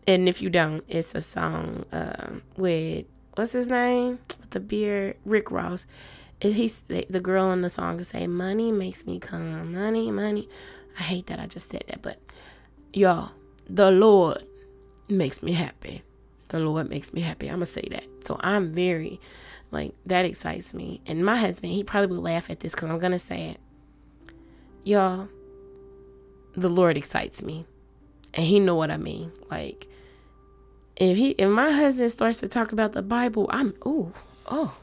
and 0.07 0.29
if 0.29 0.43
you 0.43 0.51
don't, 0.51 0.85
it's 0.87 1.15
a 1.15 1.23
song 1.23 1.87
uh, 1.91 2.35
with 2.59 3.07
what's 3.37 3.53
his 3.53 3.69
name 3.69 4.19
with 4.41 4.51
the 4.51 4.61
beard, 4.61 5.17
Rick 5.25 5.51
Ross. 5.51 5.87
He's 6.41 6.81
the 6.81 7.21
girl 7.21 7.51
in 7.53 7.63
the 7.63 7.71
song 7.71 7.99
is 8.01 8.09
say, 8.09 8.27
"Money 8.27 8.71
makes 8.71 9.07
me 9.07 9.19
come, 9.19 9.73
money, 9.73 10.11
money." 10.11 10.47
I 10.99 11.03
hate 11.03 11.29
that 11.29 11.41
I 11.41 11.47
just 11.47 11.71
said 11.71 11.85
that, 11.89 12.03
but 12.03 12.19
y'all, 12.93 13.31
the 13.67 13.91
Lord 13.91 14.45
makes 15.09 15.43
me 15.43 15.53
happy. 15.53 16.03
The 16.51 16.61
Lord 16.61 16.91
makes 16.91 17.15
me 17.15 17.23
happy. 17.23 17.49
I'm 17.49 17.57
gonna 17.57 17.67
say 17.67 17.89
that. 17.91 18.07
So 18.25 18.37
I'm 18.41 18.73
very, 18.75 19.21
like, 19.71 19.95
that 20.05 20.27
excites 20.27 20.75
me. 20.75 21.01
And 21.07 21.25
my 21.25 21.37
husband, 21.37 21.73
he 21.73 21.83
probably 21.83 22.15
will 22.15 22.23
laugh 22.23 22.51
at 22.51 22.61
this 22.61 22.75
because 22.75 22.91
I'm 22.91 22.99
gonna 22.99 23.19
say 23.19 23.51
it. 23.51 23.61
Y'all, 24.85 25.29
the 26.55 26.69
Lord 26.69 26.97
excites 26.97 27.43
me, 27.43 27.67
and 28.35 28.45
He 28.45 28.61
know 28.61 28.75
what 28.75 28.91
I 28.91 28.99
mean. 28.99 29.33
Like, 29.51 29.89
if 30.97 31.17
he 31.17 31.31
if 31.31 31.49
my 31.49 31.71
husband 31.71 32.11
starts 32.13 32.39
to 32.39 32.49
talk 32.49 32.73
about 32.73 32.93
the 32.93 33.03
Bible, 33.03 33.47
I'm 33.51 33.75
oh 33.85 34.13
oh 34.47 34.77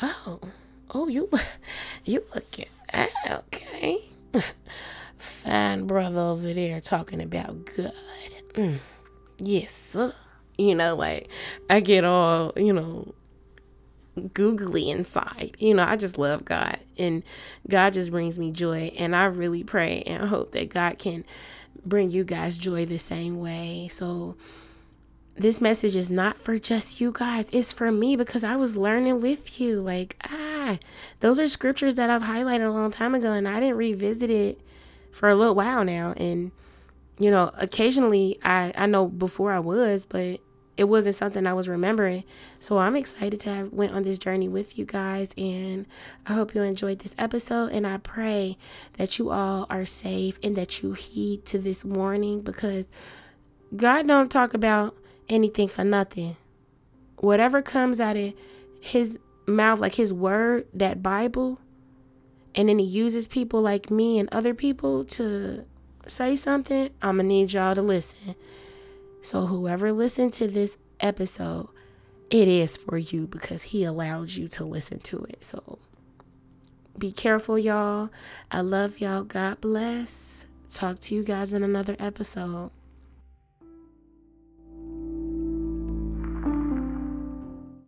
oh 0.00 0.40
oh 0.90 1.08
you 1.08 1.28
you 2.04 2.22
looking 2.34 2.68
okay 3.28 4.04
fine 5.18 5.86
brother 5.86 6.20
over 6.20 6.52
there 6.52 6.80
talking 6.80 7.20
about 7.20 7.64
God. 7.76 7.92
Mm, 8.54 8.78
yes, 9.38 9.72
sir. 9.72 10.14
You 10.58 10.74
know, 10.74 10.94
like 10.94 11.28
I 11.68 11.80
get 11.80 12.04
all 12.04 12.52
you 12.56 12.72
know 12.72 13.14
googly 14.28 14.90
inside. 14.90 15.56
You 15.58 15.74
know, 15.74 15.84
I 15.84 15.96
just 15.96 16.18
love 16.18 16.44
God 16.44 16.78
and 16.98 17.22
God 17.68 17.92
just 17.92 18.10
brings 18.10 18.38
me 18.38 18.52
joy 18.52 18.92
and 18.98 19.14
I 19.14 19.26
really 19.26 19.64
pray 19.64 20.02
and 20.06 20.28
hope 20.28 20.52
that 20.52 20.68
God 20.68 20.98
can 20.98 21.24
bring 21.84 22.10
you 22.10 22.24
guys 22.24 22.58
joy 22.58 22.86
the 22.86 22.98
same 22.98 23.38
way. 23.40 23.88
So 23.90 24.36
this 25.34 25.60
message 25.60 25.96
is 25.96 26.10
not 26.10 26.38
for 26.38 26.58
just 26.58 27.00
you 27.00 27.12
guys. 27.12 27.46
It's 27.52 27.72
for 27.72 27.90
me 27.90 28.16
because 28.16 28.44
I 28.44 28.56
was 28.56 28.76
learning 28.76 29.20
with 29.20 29.60
you. 29.60 29.80
Like, 29.80 30.16
ah, 30.28 30.78
those 31.20 31.40
are 31.40 31.48
scriptures 31.48 31.96
that 31.96 32.10
I've 32.10 32.22
highlighted 32.22 32.68
a 32.68 32.72
long 32.72 32.90
time 32.90 33.14
ago 33.14 33.32
and 33.32 33.48
I 33.48 33.60
didn't 33.60 33.76
revisit 33.76 34.30
it 34.30 34.60
for 35.12 35.28
a 35.28 35.34
little 35.34 35.54
while 35.54 35.84
now. 35.84 36.14
And, 36.16 36.52
you 37.18 37.30
know, 37.30 37.50
occasionally 37.56 38.38
I, 38.44 38.72
I 38.76 38.86
know 38.86 39.06
before 39.06 39.52
I 39.52 39.60
was, 39.60 40.04
but 40.04 40.40
it 40.80 40.88
wasn't 40.88 41.14
something 41.14 41.46
I 41.46 41.52
was 41.52 41.68
remembering. 41.68 42.24
So 42.58 42.78
I'm 42.78 42.96
excited 42.96 43.38
to 43.40 43.50
have 43.50 43.70
went 43.70 43.92
on 43.92 44.02
this 44.02 44.18
journey 44.18 44.48
with 44.48 44.78
you 44.78 44.86
guys 44.86 45.28
and 45.36 45.84
I 46.26 46.32
hope 46.32 46.54
you 46.54 46.62
enjoyed 46.62 47.00
this 47.00 47.14
episode 47.18 47.72
and 47.72 47.86
I 47.86 47.98
pray 47.98 48.56
that 48.94 49.18
you 49.18 49.30
all 49.30 49.66
are 49.68 49.84
safe 49.84 50.38
and 50.42 50.56
that 50.56 50.82
you 50.82 50.94
heed 50.94 51.44
to 51.44 51.58
this 51.58 51.84
warning 51.84 52.40
because 52.40 52.88
God 53.76 54.06
don't 54.06 54.30
talk 54.30 54.54
about 54.54 54.96
anything 55.28 55.68
for 55.68 55.84
nothing. 55.84 56.38
Whatever 57.18 57.60
comes 57.60 58.00
out 58.00 58.16
of 58.16 58.32
his 58.80 59.18
mouth, 59.46 59.80
like 59.80 59.96
his 59.96 60.14
word, 60.14 60.66
that 60.72 61.02
Bible, 61.02 61.60
and 62.54 62.70
then 62.70 62.78
he 62.78 62.86
uses 62.86 63.28
people 63.28 63.60
like 63.60 63.90
me 63.90 64.18
and 64.18 64.30
other 64.32 64.54
people 64.54 65.04
to 65.04 65.66
say 66.06 66.36
something, 66.36 66.88
I'm 67.02 67.18
to 67.18 67.22
need 67.22 67.52
y'all 67.52 67.74
to 67.74 67.82
listen. 67.82 68.34
So, 69.22 69.46
whoever 69.46 69.92
listened 69.92 70.32
to 70.34 70.48
this 70.48 70.78
episode, 71.00 71.68
it 72.30 72.48
is 72.48 72.76
for 72.76 72.96
you 72.96 73.26
because 73.26 73.62
he 73.62 73.84
allowed 73.84 74.30
you 74.30 74.48
to 74.48 74.64
listen 74.64 75.00
to 75.00 75.24
it. 75.24 75.44
So, 75.44 75.78
be 76.98 77.12
careful, 77.12 77.58
y'all. 77.58 78.10
I 78.50 78.60
love 78.60 79.00
y'all. 79.00 79.24
God 79.24 79.60
bless. 79.60 80.46
Talk 80.68 81.00
to 81.00 81.14
you 81.14 81.24
guys 81.24 81.52
in 81.52 81.62
another 81.62 81.96
episode. 81.98 82.70